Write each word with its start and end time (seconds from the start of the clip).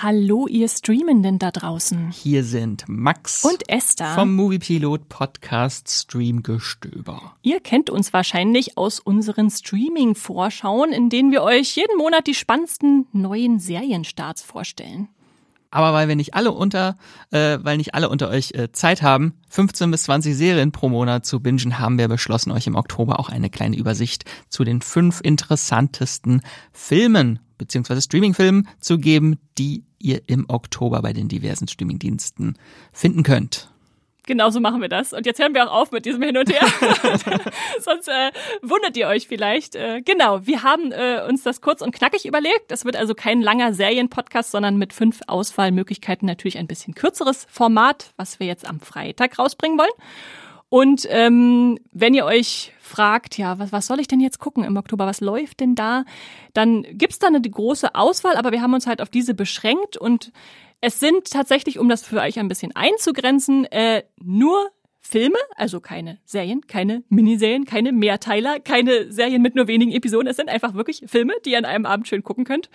Hallo, 0.00 0.46
ihr 0.46 0.68
Streamenden 0.68 1.40
da 1.40 1.50
draußen. 1.50 2.12
Hier 2.12 2.44
sind 2.44 2.84
Max 2.86 3.44
und 3.44 3.68
Esther 3.68 4.14
vom 4.14 4.32
Moviepilot 4.36 5.08
Podcast 5.08 5.90
Streamgestöber. 5.90 7.34
Ihr 7.42 7.58
kennt 7.58 7.90
uns 7.90 8.12
wahrscheinlich 8.12 8.78
aus 8.78 9.00
unseren 9.00 9.50
Streaming-Vorschauen, 9.50 10.92
in 10.92 11.10
denen 11.10 11.32
wir 11.32 11.42
euch 11.42 11.74
jeden 11.74 11.98
Monat 11.98 12.28
die 12.28 12.34
spannendsten 12.34 13.08
neuen 13.12 13.58
Serienstarts 13.58 14.42
vorstellen. 14.42 15.08
Aber 15.72 15.92
weil 15.92 16.06
wir 16.06 16.14
nicht 16.14 16.34
alle 16.34 16.52
unter, 16.52 16.96
äh, 17.32 17.58
weil 17.60 17.76
nicht 17.76 17.94
alle 17.94 18.08
unter 18.08 18.28
euch 18.28 18.52
äh, 18.54 18.70
Zeit 18.70 19.02
haben, 19.02 19.34
15 19.50 19.90
bis 19.90 20.04
20 20.04 20.36
Serien 20.36 20.70
pro 20.70 20.88
Monat 20.88 21.26
zu 21.26 21.40
bingen, 21.40 21.80
haben 21.80 21.98
wir 21.98 22.06
beschlossen, 22.06 22.52
euch 22.52 22.68
im 22.68 22.76
Oktober 22.76 23.18
auch 23.18 23.30
eine 23.30 23.50
kleine 23.50 23.76
Übersicht 23.76 24.24
zu 24.48 24.62
den 24.62 24.80
fünf 24.80 25.20
interessantesten 25.20 26.42
Filmen 26.72 27.40
beziehungsweise 27.58 28.00
Streamingfilmen 28.02 28.68
zu 28.80 28.98
geben, 28.98 29.38
die 29.58 29.84
ihr 29.98 30.22
im 30.26 30.46
Oktober 30.48 31.02
bei 31.02 31.12
den 31.12 31.28
diversen 31.28 31.68
Streamingdiensten 31.68 32.56
finden 32.92 33.22
könnt. 33.22 33.68
Genau 34.28 34.50
so 34.50 34.60
machen 34.60 34.82
wir 34.82 34.90
das. 34.90 35.14
Und 35.14 35.24
jetzt 35.24 35.40
hören 35.40 35.54
wir 35.54 35.66
auch 35.66 35.74
auf 35.74 35.90
mit 35.90 36.04
diesem 36.04 36.22
Hin 36.22 36.36
und 36.36 36.52
Her. 36.52 36.60
Sonst 37.80 38.08
äh, 38.08 38.30
wundert 38.60 38.94
ihr 38.98 39.08
euch 39.08 39.26
vielleicht. 39.26 39.74
Äh, 39.74 40.02
genau, 40.02 40.46
wir 40.46 40.62
haben 40.62 40.92
äh, 40.92 41.22
uns 41.26 41.42
das 41.44 41.62
kurz 41.62 41.80
und 41.80 41.92
knackig 41.92 42.26
überlegt. 42.26 42.70
Das 42.70 42.84
wird 42.84 42.94
also 42.94 43.14
kein 43.14 43.40
langer 43.40 43.72
Serienpodcast, 43.72 44.50
sondern 44.50 44.76
mit 44.76 44.92
fünf 44.92 45.20
Auswahlmöglichkeiten 45.26 46.26
natürlich 46.26 46.58
ein 46.58 46.66
bisschen 46.66 46.94
kürzeres 46.94 47.46
Format, 47.50 48.12
was 48.18 48.38
wir 48.38 48.46
jetzt 48.46 48.68
am 48.68 48.80
Freitag 48.80 49.38
rausbringen 49.38 49.78
wollen. 49.78 49.88
Und 50.70 51.06
ähm, 51.08 51.78
wenn 51.92 52.14
ihr 52.14 52.24
euch 52.24 52.72
fragt, 52.80 53.38
ja, 53.38 53.58
was, 53.58 53.72
was 53.72 53.86
soll 53.86 54.00
ich 54.00 54.08
denn 54.08 54.20
jetzt 54.20 54.38
gucken 54.38 54.64
im 54.64 54.76
Oktober, 54.76 55.06
was 55.06 55.20
läuft 55.20 55.60
denn 55.60 55.74
da, 55.74 56.04
dann 56.52 56.84
gibt's 56.92 57.18
da 57.18 57.28
eine 57.28 57.40
große 57.40 57.94
Auswahl, 57.94 58.36
aber 58.36 58.52
wir 58.52 58.60
haben 58.60 58.74
uns 58.74 58.86
halt 58.86 59.00
auf 59.00 59.08
diese 59.08 59.34
beschränkt. 59.34 59.96
Und 59.96 60.32
es 60.80 61.00
sind 61.00 61.30
tatsächlich, 61.30 61.78
um 61.78 61.88
das 61.88 62.02
für 62.04 62.20
euch 62.20 62.38
ein 62.38 62.48
bisschen 62.48 62.74
einzugrenzen, 62.74 63.64
äh, 63.66 64.02
nur 64.22 64.70
Filme, 65.08 65.38
also 65.56 65.80
keine 65.80 66.18
Serien, 66.26 66.66
keine 66.66 67.02
Miniserien, 67.08 67.64
keine 67.64 67.92
Mehrteiler, 67.92 68.60
keine 68.60 69.10
Serien 69.10 69.40
mit 69.40 69.54
nur 69.54 69.66
wenigen 69.66 69.90
Episoden. 69.90 70.28
Es 70.28 70.36
sind 70.36 70.50
einfach 70.50 70.74
wirklich 70.74 71.02
Filme, 71.06 71.32
die 71.46 71.52
ihr 71.52 71.58
an 71.58 71.64
einem 71.64 71.86
Abend 71.86 72.08
schön 72.08 72.22
gucken 72.22 72.44
könnt. 72.44 72.68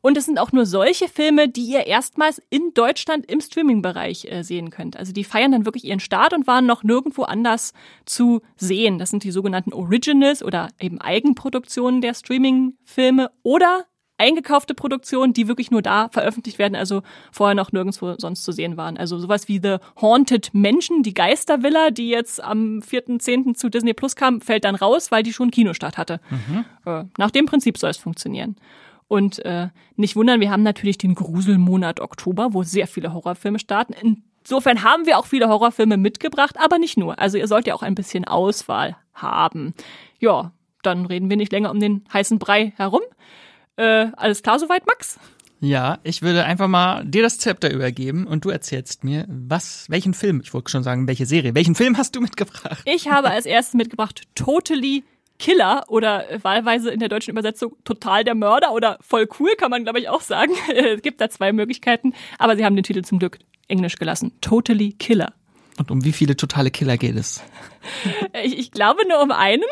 Und 0.00 0.16
es 0.16 0.24
sind 0.24 0.40
auch 0.40 0.50
nur 0.50 0.66
solche 0.66 1.08
Filme, 1.08 1.48
die 1.48 1.64
ihr 1.64 1.86
erstmals 1.86 2.42
in 2.50 2.74
Deutschland 2.74 3.30
im 3.30 3.40
Streaming-Bereich 3.40 4.24
äh, 4.24 4.42
sehen 4.42 4.70
könnt. 4.70 4.96
Also 4.96 5.12
die 5.12 5.22
feiern 5.22 5.52
dann 5.52 5.64
wirklich 5.64 5.84
ihren 5.84 6.00
Start 6.00 6.32
und 6.32 6.48
waren 6.48 6.66
noch 6.66 6.82
nirgendwo 6.82 7.22
anders 7.22 7.72
zu 8.04 8.42
sehen. 8.56 8.98
Das 8.98 9.10
sind 9.10 9.22
die 9.22 9.30
sogenannten 9.30 9.72
Originals 9.72 10.42
oder 10.42 10.70
eben 10.80 11.00
Eigenproduktionen 11.00 12.00
der 12.00 12.14
Streaming-Filme 12.14 13.30
oder 13.44 13.86
eingekaufte 14.18 14.74
Produktionen, 14.74 15.32
die 15.32 15.48
wirklich 15.48 15.70
nur 15.70 15.82
da 15.82 16.08
veröffentlicht 16.08 16.58
werden, 16.58 16.74
also 16.74 17.02
vorher 17.30 17.54
noch 17.54 17.72
nirgendwo 17.72 18.14
sonst 18.18 18.44
zu 18.44 18.52
sehen 18.52 18.76
waren. 18.76 18.96
Also 18.96 19.18
sowas 19.18 19.48
wie 19.48 19.60
The 19.62 19.76
Haunted 20.00 20.50
Mansion, 20.52 21.02
die 21.02 21.14
Geistervilla, 21.14 21.90
die 21.90 22.08
jetzt 22.08 22.42
am 22.42 22.80
4.10. 22.80 23.54
zu 23.54 23.68
Disney 23.68 23.94
Plus 23.94 24.16
kam, 24.16 24.40
fällt 24.40 24.64
dann 24.64 24.74
raus, 24.74 25.10
weil 25.10 25.22
die 25.22 25.32
schon 25.32 25.50
Kinostart 25.50 25.98
hatte. 25.98 26.20
Mhm. 26.30 26.64
Äh, 26.84 27.04
nach 27.18 27.30
dem 27.30 27.46
Prinzip 27.46 27.78
soll 27.78 27.90
es 27.90 27.98
funktionieren. 27.98 28.56
Und 29.08 29.44
äh, 29.44 29.68
nicht 29.94 30.16
wundern, 30.16 30.40
wir 30.40 30.50
haben 30.50 30.62
natürlich 30.62 30.98
den 30.98 31.14
Gruselmonat 31.14 32.00
Oktober, 32.00 32.52
wo 32.52 32.62
sehr 32.62 32.86
viele 32.86 33.12
Horrorfilme 33.12 33.58
starten. 33.58 34.22
Insofern 34.42 34.82
haben 34.82 35.06
wir 35.06 35.18
auch 35.18 35.26
viele 35.26 35.48
Horrorfilme 35.48 35.96
mitgebracht, 35.96 36.56
aber 36.58 36.78
nicht 36.78 36.96
nur. 36.96 37.18
Also 37.18 37.38
ihr 37.38 37.46
sollt 37.46 37.66
ja 37.66 37.74
auch 37.74 37.82
ein 37.82 37.94
bisschen 37.94 38.24
Auswahl 38.24 38.96
haben. 39.14 39.74
Ja, 40.18 40.52
dann 40.82 41.06
reden 41.06 41.30
wir 41.30 41.36
nicht 41.36 41.52
länger 41.52 41.70
um 41.70 41.80
den 41.80 42.04
heißen 42.12 42.38
Brei 42.38 42.72
herum. 42.76 43.02
Äh, 43.76 44.08
alles 44.16 44.42
klar 44.42 44.58
soweit, 44.58 44.86
Max? 44.86 45.18
Ja, 45.60 45.98
ich 46.02 46.20
würde 46.20 46.44
einfach 46.44 46.68
mal 46.68 47.04
dir 47.04 47.22
das 47.22 47.38
Zepter 47.38 47.72
übergeben 47.72 48.26
und 48.26 48.44
du 48.44 48.50
erzählst 48.50 49.04
mir, 49.04 49.24
was, 49.28 49.88
welchen 49.88 50.12
Film, 50.12 50.40
ich 50.42 50.52
wollte 50.52 50.70
schon 50.70 50.82
sagen, 50.82 51.08
welche 51.08 51.24
Serie, 51.24 51.54
welchen 51.54 51.74
Film 51.74 51.96
hast 51.96 52.14
du 52.14 52.20
mitgebracht? 52.20 52.82
Ich 52.84 53.08
habe 53.08 53.30
als 53.30 53.46
erstes 53.46 53.74
mitgebracht 53.74 54.22
Totally 54.34 55.04
Killer 55.38 55.84
oder 55.88 56.24
wahlweise 56.42 56.90
in 56.90 57.00
der 57.00 57.08
deutschen 57.08 57.30
Übersetzung 57.30 57.76
total 57.84 58.24
der 58.24 58.34
Mörder 58.34 58.72
oder 58.72 58.98
voll 59.00 59.28
cool, 59.38 59.54
kann 59.56 59.70
man 59.70 59.84
glaube 59.84 59.98
ich 59.98 60.08
auch 60.08 60.20
sagen. 60.20 60.52
es 60.74 61.02
gibt 61.02 61.20
da 61.20 61.30
zwei 61.30 61.52
Möglichkeiten, 61.52 62.12
aber 62.38 62.56
sie 62.56 62.64
haben 62.64 62.76
den 62.76 62.84
Titel 62.84 63.02
zum 63.02 63.18
Glück 63.18 63.38
englisch 63.68 63.96
gelassen. 63.96 64.32
Totally 64.40 64.92
Killer. 64.92 65.32
Und 65.78 65.90
um 65.90 66.04
wie 66.04 66.12
viele 66.12 66.36
totale 66.36 66.70
Killer 66.70 66.96
geht 66.96 67.16
es? 67.16 67.42
Ich, 68.42 68.58
ich, 68.58 68.70
glaube 68.72 69.06
nur 69.08 69.22
um 69.22 69.30
einen. 69.30 69.62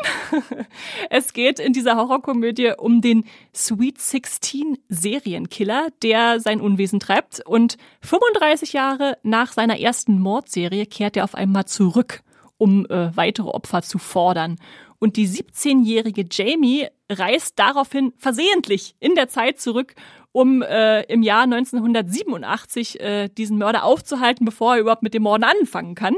Es 1.09 1.33
geht 1.33 1.59
in 1.59 1.73
dieser 1.73 1.97
Horrorkomödie 1.97 2.73
um 2.77 3.01
den 3.01 3.25
Sweet 3.53 3.99
16 3.99 4.77
Serienkiller, 4.87 5.89
der 6.01 6.39
sein 6.39 6.61
Unwesen 6.61 6.99
treibt. 6.99 7.41
Und 7.45 7.77
35 8.01 8.73
Jahre 8.73 9.17
nach 9.23 9.51
seiner 9.51 9.79
ersten 9.79 10.19
Mordserie 10.19 10.85
kehrt 10.85 11.17
er 11.17 11.25
auf 11.25 11.35
einmal 11.35 11.65
zurück, 11.65 12.21
um 12.57 12.85
äh, 12.85 13.15
weitere 13.15 13.49
Opfer 13.49 13.81
zu 13.81 13.97
fordern. 13.97 14.57
Und 15.05 15.17
die 15.17 15.27
17-jährige 15.27 16.25
Jamie 16.31 16.87
reist 17.11 17.59
daraufhin 17.59 18.11
versehentlich 18.17 18.95
in 18.99 19.13
der 19.13 19.27
Zeit 19.27 19.59
zurück 19.59 19.93
um 20.31 20.63
äh, 20.63 21.03
im 21.03 21.21
Jahr 21.21 21.43
1987 21.43 22.99
äh, 22.99 23.29
diesen 23.29 23.59
Mörder 23.59 23.83
aufzuhalten, 23.83 24.45
bevor 24.45 24.73
er 24.73 24.81
überhaupt 24.81 25.03
mit 25.03 25.13
dem 25.13 25.21
Morden 25.21 25.43
anfangen 25.43 25.93
kann. 25.93 26.15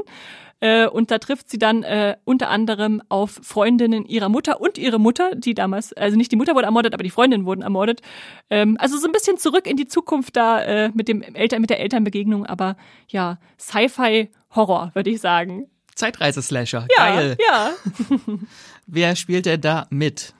Äh, 0.60 0.86
und 0.86 1.10
da 1.10 1.18
trifft 1.18 1.50
sie 1.50 1.58
dann 1.58 1.82
äh, 1.82 2.16
unter 2.24 2.48
anderem 2.48 3.02
auf 3.10 3.38
Freundinnen 3.42 4.06
ihrer 4.06 4.30
Mutter 4.30 4.58
und 4.62 4.78
ihre 4.78 4.98
Mutter, 4.98 5.34
die 5.34 5.52
damals, 5.52 5.92
also 5.92 6.16
nicht 6.16 6.32
die 6.32 6.36
Mutter 6.36 6.54
wurde 6.54 6.64
ermordet, 6.64 6.94
aber 6.94 7.04
die 7.04 7.10
Freundinnen 7.10 7.44
wurden 7.44 7.60
ermordet. 7.60 8.00
Ähm, 8.48 8.78
also 8.80 8.96
so 8.96 9.06
ein 9.06 9.12
bisschen 9.12 9.36
zurück 9.36 9.66
in 9.66 9.76
die 9.76 9.86
Zukunft 9.86 10.34
da 10.34 10.62
äh, 10.62 10.90
mit 10.94 11.08
dem 11.08 11.20
Eltern, 11.20 11.60
mit 11.60 11.68
der 11.68 11.80
Elternbegegnung, 11.80 12.46
aber 12.46 12.78
ja, 13.08 13.38
Sci-Fi-Horror, 13.58 14.92
würde 14.94 15.10
ich 15.10 15.20
sagen. 15.20 15.68
Zeitreise-Slasher, 15.98 16.86
ja, 16.96 17.14
geil. 17.14 17.36
Ja. 17.44 17.72
Wer 18.86 19.16
spielt 19.16 19.46
er 19.46 19.58
da 19.58 19.86
mit? 19.90 20.34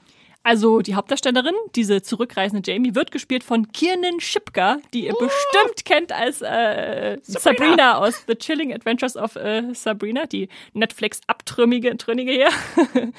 Also 0.48 0.80
die 0.80 0.94
Hauptdarstellerin, 0.94 1.54
diese 1.74 2.00
zurückreisende 2.00 2.62
Jamie, 2.70 2.94
wird 2.94 3.10
gespielt 3.10 3.44
von 3.44 3.70
Kiernan 3.70 4.18
Shipka, 4.18 4.78
die 4.94 5.04
ihr 5.04 5.14
oh. 5.14 5.18
bestimmt 5.18 5.84
kennt 5.84 6.10
als 6.10 6.40
äh, 6.40 7.18
Sabrina. 7.22 7.40
Sabrina. 7.40 7.98
aus 7.98 8.24
The 8.26 8.34
Chilling 8.34 8.72
Adventures 8.72 9.16
of 9.16 9.36
äh, 9.36 9.74
Sabrina, 9.74 10.24
die 10.24 10.48
Netflix-abtrünnige 10.72 11.96
Trünnige 11.98 12.32
hier. 12.32 12.48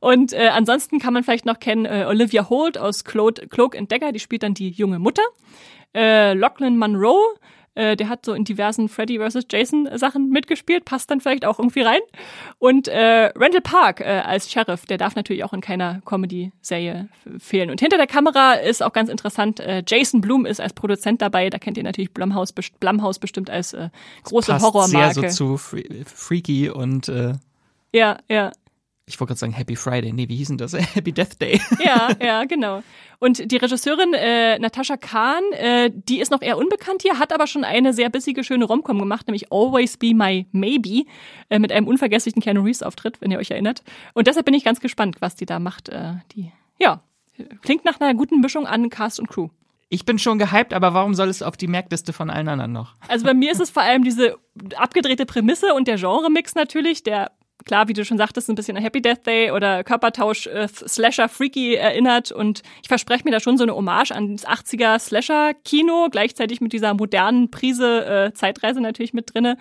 Und 0.00 0.32
äh, 0.32 0.48
ansonsten 0.48 1.00
kann 1.00 1.12
man 1.12 1.22
vielleicht 1.22 1.44
noch 1.44 1.60
kennen 1.60 1.84
äh, 1.84 2.06
Olivia 2.08 2.48
Holt 2.48 2.78
aus 2.78 3.04
Cloak 3.04 3.76
and 3.76 3.92
Dagger, 3.92 4.12
die 4.12 4.20
spielt 4.20 4.42
dann 4.42 4.54
die 4.54 4.70
junge 4.70 4.98
Mutter. 4.98 5.24
Äh, 5.94 6.32
Lachlan 6.32 6.78
Monroe, 6.78 7.34
äh, 7.74 7.96
der 7.96 8.08
hat 8.08 8.24
so 8.24 8.34
in 8.34 8.44
diversen 8.44 8.88
Freddy 8.88 9.18
vs. 9.18 9.44
Jason 9.50 9.88
Sachen 9.96 10.30
mitgespielt, 10.30 10.84
passt 10.84 11.10
dann 11.10 11.20
vielleicht 11.20 11.44
auch 11.44 11.58
irgendwie 11.58 11.82
rein. 11.82 12.00
Und 12.58 12.88
äh, 12.88 13.32
Randall 13.36 13.60
Park 13.60 14.00
äh, 14.00 14.22
als 14.24 14.50
Sheriff, 14.50 14.86
der 14.86 14.98
darf 14.98 15.14
natürlich 15.14 15.44
auch 15.44 15.52
in 15.52 15.60
keiner 15.60 16.00
Comedy-Serie 16.04 17.08
fehlen. 17.38 17.70
Und 17.70 17.80
hinter 17.80 17.96
der 17.96 18.06
Kamera 18.06 18.54
ist 18.54 18.82
auch 18.82 18.92
ganz 18.92 19.08
interessant, 19.08 19.60
äh, 19.60 19.82
Jason 19.86 20.20
Blum 20.20 20.46
ist 20.46 20.60
als 20.60 20.72
Produzent 20.72 21.22
dabei. 21.22 21.50
Da 21.50 21.58
kennt 21.58 21.76
ihr 21.76 21.84
natürlich 21.84 22.12
Blumhouse, 22.12 22.52
Blumhouse 22.80 23.18
bestimmt 23.18 23.50
als 23.50 23.72
äh, 23.72 23.90
große 24.24 24.52
passt 24.52 24.64
Horrormarke. 24.64 25.20
Sehr 25.20 25.30
so 25.30 25.56
zu 25.56 25.58
Freaky 25.58 26.70
und 26.70 27.08
äh 27.08 27.34
ja, 27.92 28.18
ja 28.28 28.52
ich 29.10 29.18
wollte 29.18 29.30
gerade 29.30 29.40
sagen 29.40 29.52
Happy 29.52 29.76
Friday, 29.76 30.12
nee, 30.12 30.28
wie 30.28 30.36
hieß 30.36 30.48
denn 30.48 30.58
das? 30.58 30.72
Happy 30.94 31.12
Death 31.12 31.40
Day. 31.40 31.60
Ja, 31.84 32.10
ja, 32.22 32.44
genau. 32.44 32.82
Und 33.18 33.50
die 33.50 33.56
Regisseurin 33.56 34.14
äh, 34.14 34.58
Natascha 34.58 34.96
Kahn, 34.96 35.42
äh, 35.52 35.90
die 35.92 36.20
ist 36.20 36.30
noch 36.30 36.42
eher 36.42 36.56
unbekannt 36.56 37.02
hier, 37.02 37.18
hat 37.18 37.32
aber 37.32 37.46
schon 37.46 37.64
eine 37.64 37.92
sehr 37.92 38.08
bissige, 38.08 38.44
schöne 38.44 38.64
Romcom 38.64 38.98
gemacht, 38.98 39.26
nämlich 39.26 39.52
Always 39.52 39.96
Be 39.96 40.14
My 40.14 40.46
Maybe, 40.52 41.04
äh, 41.48 41.58
mit 41.58 41.72
einem 41.72 41.86
unvergesslichen 41.88 42.40
Keanu 42.40 42.62
Reeves-Auftritt, 42.62 43.20
wenn 43.20 43.30
ihr 43.30 43.38
euch 43.38 43.50
erinnert. 43.50 43.82
Und 44.14 44.26
deshalb 44.26 44.46
bin 44.46 44.54
ich 44.54 44.64
ganz 44.64 44.80
gespannt, 44.80 45.16
was 45.20 45.34
die 45.34 45.46
da 45.46 45.58
macht. 45.58 45.88
Äh, 45.88 46.14
die, 46.32 46.52
ja, 46.78 47.02
klingt 47.62 47.84
nach 47.84 48.00
einer 48.00 48.14
guten 48.14 48.40
Mischung 48.40 48.66
an 48.66 48.88
Cast 48.90 49.18
und 49.18 49.28
Crew. 49.28 49.48
Ich 49.92 50.04
bin 50.04 50.20
schon 50.20 50.38
gehypt, 50.38 50.72
aber 50.72 50.94
warum 50.94 51.14
soll 51.14 51.28
es 51.28 51.42
auf 51.42 51.56
die 51.56 51.66
Merkliste 51.66 52.12
von 52.12 52.30
allen 52.30 52.48
anderen 52.48 52.72
noch? 52.72 52.94
Also 53.08 53.26
bei 53.26 53.34
mir 53.34 53.50
ist 53.50 53.60
es 53.60 53.70
vor 53.70 53.82
allem 53.82 54.04
diese 54.04 54.36
abgedrehte 54.76 55.26
Prämisse 55.26 55.74
und 55.74 55.88
der 55.88 55.96
Genre-Mix 55.96 56.54
natürlich, 56.54 57.02
der 57.02 57.32
klar, 57.64 57.88
wie 57.88 57.92
du 57.92 58.04
schon 58.04 58.18
sagtest, 58.18 58.48
ein 58.48 58.54
bisschen 58.54 58.76
an 58.76 58.82
Happy 58.82 59.02
Death 59.02 59.26
Day 59.26 59.50
oder 59.50 59.84
Körpertausch 59.84 60.46
äh, 60.46 60.68
Slasher 60.68 61.28
Freaky 61.28 61.74
erinnert 61.74 62.32
und 62.32 62.62
ich 62.82 62.88
verspreche 62.88 63.24
mir 63.24 63.30
da 63.30 63.40
schon 63.40 63.56
so 63.56 63.64
eine 63.64 63.74
Hommage 63.74 64.12
an 64.12 64.36
das 64.36 64.46
80er 64.46 64.98
Slasher 64.98 65.54
Kino, 65.64 66.08
gleichzeitig 66.10 66.60
mit 66.60 66.72
dieser 66.72 66.94
modernen 66.94 67.50
Prise 67.50 68.04
äh, 68.06 68.32
Zeitreise 68.32 68.80
natürlich 68.80 69.12
mit 69.12 69.34
drinne. 69.34 69.56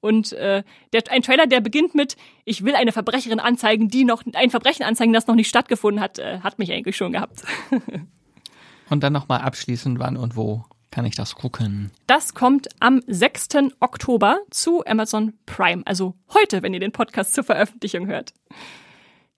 Und 0.00 0.32
äh, 0.34 0.62
der, 0.92 1.02
ein 1.10 1.22
Trailer, 1.22 1.46
der 1.46 1.60
beginnt 1.60 1.94
mit, 1.94 2.16
ich 2.44 2.64
will 2.64 2.74
eine 2.74 2.92
Verbrecherin 2.92 3.40
anzeigen, 3.40 3.88
die 3.88 4.04
noch 4.04 4.22
ein 4.34 4.50
Verbrechen 4.50 4.84
anzeigen, 4.84 5.12
das 5.12 5.26
noch 5.26 5.34
nicht 5.34 5.48
stattgefunden 5.48 6.00
hat, 6.00 6.18
äh, 6.18 6.40
hat 6.40 6.58
mich 6.58 6.72
eigentlich 6.72 6.96
schon 6.96 7.12
gehabt. 7.12 7.42
und 8.90 9.02
dann 9.02 9.12
nochmal 9.12 9.40
abschließend, 9.40 9.98
wann 9.98 10.16
und 10.16 10.36
wo 10.36 10.64
kann 10.96 11.04
ich 11.04 11.14
das 11.14 11.34
gucken? 11.34 11.90
Das 12.06 12.32
kommt 12.32 12.68
am 12.80 13.02
6. 13.06 13.48
Oktober 13.80 14.38
zu 14.50 14.82
Amazon 14.86 15.34
Prime, 15.44 15.82
also 15.84 16.14
heute, 16.32 16.62
wenn 16.62 16.72
ihr 16.72 16.80
den 16.80 16.92
Podcast 16.92 17.34
zur 17.34 17.44
Veröffentlichung 17.44 18.06
hört. 18.06 18.32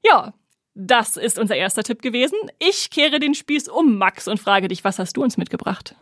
Ja, 0.05 0.35
das 0.77 1.17
ist 1.17 1.37
unser 1.37 1.57
erster 1.57 1.83
Tipp 1.83 2.01
gewesen. 2.01 2.39
Ich 2.61 2.91
kehre 2.91 3.19
den 3.19 3.35
Spieß 3.35 3.67
um, 3.67 3.99
Max, 3.99 4.29
und 4.29 4.39
frage 4.39 4.69
dich, 4.69 4.85
was 4.85 5.01
hast 5.01 5.17
du 5.17 5.23
uns 5.25 5.37
mitgebracht? 5.37 5.97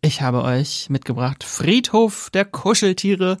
Ich 0.00 0.22
habe 0.22 0.42
euch 0.42 0.88
mitgebracht 0.88 1.44
Friedhof 1.44 2.30
der 2.30 2.46
Kuscheltiere 2.46 3.36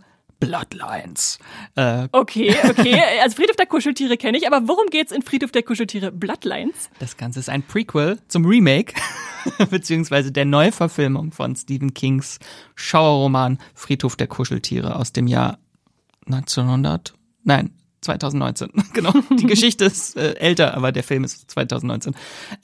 Bloodlines. 0.46 1.38
Äh, 1.76 2.08
okay, 2.12 2.54
okay. 2.68 3.00
Also 3.22 3.36
Friedhof 3.36 3.56
der 3.56 3.66
Kuscheltiere 3.66 4.16
kenne 4.16 4.38
ich, 4.38 4.46
aber 4.46 4.66
worum 4.68 4.86
geht's 4.88 5.12
in 5.12 5.22
Friedhof 5.22 5.52
der 5.52 5.62
Kuscheltiere 5.62 6.10
Bloodlines? 6.10 6.90
Das 6.98 7.16
Ganze 7.16 7.40
ist 7.40 7.48
ein 7.48 7.62
Prequel 7.62 8.18
zum 8.28 8.44
Remake, 8.44 8.94
beziehungsweise 9.70 10.32
der 10.32 10.44
Neuverfilmung 10.44 11.32
von 11.32 11.54
Stephen 11.56 11.94
Kings 11.94 12.38
Schauerroman 12.74 13.58
Friedhof 13.74 14.16
der 14.16 14.26
Kuscheltiere 14.26 14.96
aus 14.96 15.12
dem 15.12 15.26
Jahr 15.26 15.58
1900, 16.26 17.14
nein, 17.44 17.70
2019. 18.02 18.70
genau. 18.92 19.12
Die 19.30 19.46
Geschichte 19.46 19.84
ist 19.84 20.16
äh, 20.16 20.34
älter, 20.34 20.74
aber 20.74 20.92
der 20.92 21.02
Film 21.02 21.24
ist 21.24 21.50
2019. 21.50 22.14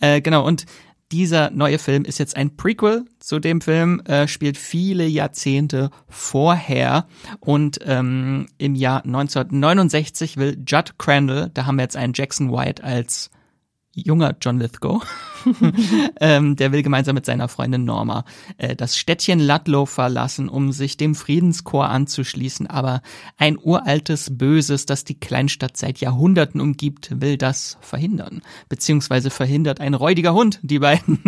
Äh, 0.01 0.21
genau. 0.21 0.45
Und 0.45 0.67
dieser 1.13 1.51
neue 1.51 1.79
Film 1.79 2.05
ist 2.05 2.19
jetzt 2.19 2.37
ein 2.37 2.57
Prequel 2.57 3.05
zu 3.19 3.39
dem 3.39 3.61
Film, 3.61 4.01
äh, 4.01 4.29
spielt 4.29 4.59
viele 4.59 5.07
Jahrzehnte 5.07 5.91
vorher. 6.09 7.07
Und 7.41 7.79
ähm, 7.85 8.47
im 8.59 8.75
Jahr 8.75 9.05
1969 9.05 10.37
will 10.37 10.59
Judd 10.67 10.99
Crandall, 10.99 11.51
da 11.55 11.67
haben 11.67 11.77
wir 11.77 11.83
jetzt 11.83 11.97
einen 11.97 12.13
Jackson 12.15 12.53
White 12.53 12.85
als 12.85 13.31
junger 13.95 14.37
John 14.41 14.59
Lithgow, 14.59 15.03
ähm, 16.21 16.57
der 16.57 16.73
will 16.73 16.83
gemeinsam 16.83 17.15
mit 17.15 17.27
seiner 17.27 17.49
Freundin 17.49 17.85
Norma 17.85 18.25
äh, 18.57 18.77
das 18.77 18.97
Städtchen 18.97 19.41
Ludlow 19.41 19.87
verlassen, 19.87 20.49
um 20.49 20.73
sich 20.73 20.97
dem 20.97 21.15
Friedenschor 21.15 21.89
anzuschließen. 21.89 22.67
Aber 22.67 23.03
ein 23.37 23.59
uraltes 23.61 24.37
Böses, 24.37 24.87
das 24.87 25.05
die 25.05 25.19
Kleinstadt 25.19 25.77
seit 25.77 25.99
Jahrhunderten 25.99 26.61
umgibt, 26.61 27.21
will 27.21 27.37
das 27.37 27.79
verhindern. 27.81 28.43
Beziehungsweise 28.69 29.31
verhindert 29.31 29.81
ein 29.81 29.95
räudiger 29.95 30.35
Hund 30.35 30.61
die 30.63 30.79
beiden, 30.79 31.19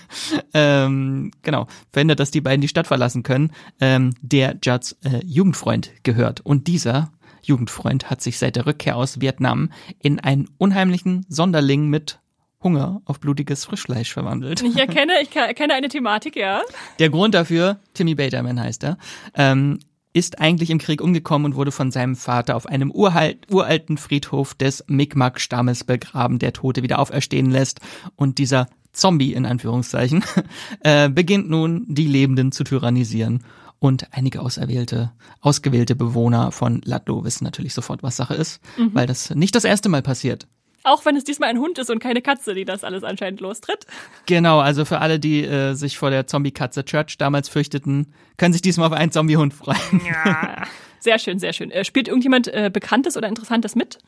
ähm, 0.54 1.30
genau, 1.42 1.66
verhindert, 1.92 2.20
dass 2.20 2.30
die 2.30 2.40
beiden 2.40 2.60
die 2.60 2.68
Stadt 2.68 2.86
verlassen 2.86 3.22
können, 3.22 3.50
ähm, 3.80 4.14
der 4.20 4.56
Judds 4.62 4.96
äh, 5.04 5.24
Jugendfreund 5.24 5.90
gehört. 6.02 6.40
Und 6.40 6.66
dieser 6.66 7.10
Jugendfreund 7.46 8.10
hat 8.10 8.20
sich 8.20 8.38
seit 8.38 8.56
der 8.56 8.66
Rückkehr 8.66 8.96
aus 8.96 9.20
Vietnam 9.20 9.70
in 10.00 10.20
einen 10.20 10.48
unheimlichen 10.58 11.24
Sonderling 11.28 11.88
mit 11.88 12.20
Hunger 12.62 13.00
auf 13.04 13.20
blutiges 13.20 13.64
Frischfleisch 13.64 14.12
verwandelt. 14.12 14.62
Ich 14.62 14.76
erkenne, 14.76 15.12
ich 15.22 15.34
erkenne 15.36 15.74
eine 15.74 15.88
Thematik, 15.88 16.36
ja. 16.36 16.62
Der 16.98 17.10
Grund 17.10 17.34
dafür, 17.34 17.78
Timmy 17.94 18.14
Baterman 18.14 18.60
heißt 18.60 18.84
er, 18.84 18.98
ähm, 19.34 19.78
ist 20.12 20.40
eigentlich 20.40 20.70
im 20.70 20.78
Krieg 20.78 21.02
umgekommen 21.02 21.52
und 21.52 21.56
wurde 21.56 21.72
von 21.72 21.90
seinem 21.90 22.16
Vater 22.16 22.56
auf 22.56 22.66
einem 22.66 22.90
uralt, 22.90 23.52
uralten 23.52 23.98
Friedhof 23.98 24.54
des 24.54 24.82
Mi'kmaq-Stammes 24.88 25.84
begraben, 25.84 26.38
der 26.38 26.54
Tote 26.54 26.82
wieder 26.82 26.98
auferstehen 26.98 27.50
lässt. 27.50 27.80
Und 28.16 28.38
dieser 28.38 28.66
Zombie, 28.92 29.34
in 29.34 29.44
Anführungszeichen, 29.44 30.24
äh, 30.80 31.10
beginnt 31.10 31.50
nun, 31.50 31.84
die 31.86 32.06
Lebenden 32.06 32.50
zu 32.50 32.64
tyrannisieren 32.64 33.44
und 33.78 34.06
einige 34.12 34.40
auserwählte, 34.40 35.12
ausgewählte 35.40 35.94
Bewohner 35.94 36.52
von 36.52 36.80
Ladlo 36.84 37.24
wissen 37.24 37.44
natürlich 37.44 37.74
sofort, 37.74 38.02
was 38.02 38.16
Sache 38.16 38.34
ist, 38.34 38.60
mhm. 38.76 38.94
weil 38.94 39.06
das 39.06 39.30
nicht 39.34 39.54
das 39.54 39.64
erste 39.64 39.88
Mal 39.88 40.02
passiert. 40.02 40.46
Auch 40.82 41.04
wenn 41.04 41.16
es 41.16 41.24
diesmal 41.24 41.48
ein 41.48 41.58
Hund 41.58 41.78
ist 41.78 41.90
und 41.90 41.98
keine 41.98 42.22
Katze, 42.22 42.54
die 42.54 42.64
das 42.64 42.84
alles 42.84 43.02
anscheinend 43.02 43.40
lostritt. 43.40 43.86
Genau, 44.26 44.60
also 44.60 44.84
für 44.84 45.00
alle, 45.00 45.18
die 45.18 45.42
äh, 45.42 45.74
sich 45.74 45.98
vor 45.98 46.10
der 46.10 46.28
Zombie-Katze 46.28 46.84
Church 46.84 47.18
damals 47.18 47.48
fürchteten, 47.48 48.14
können 48.36 48.52
sich 48.52 48.62
diesmal 48.62 48.86
auf 48.86 48.92
einen 48.92 49.10
Zombie-Hund 49.10 49.52
freuen. 49.52 50.00
Ja. 50.06 50.62
Sehr 51.00 51.20
schön, 51.20 51.38
sehr 51.38 51.52
schön. 51.52 51.70
Äh, 51.70 51.84
spielt 51.84 52.08
irgendjemand 52.08 52.48
äh, 52.48 52.68
Bekanntes 52.72 53.16
oder 53.16 53.28
Interessantes 53.28 53.76
mit? 53.76 53.98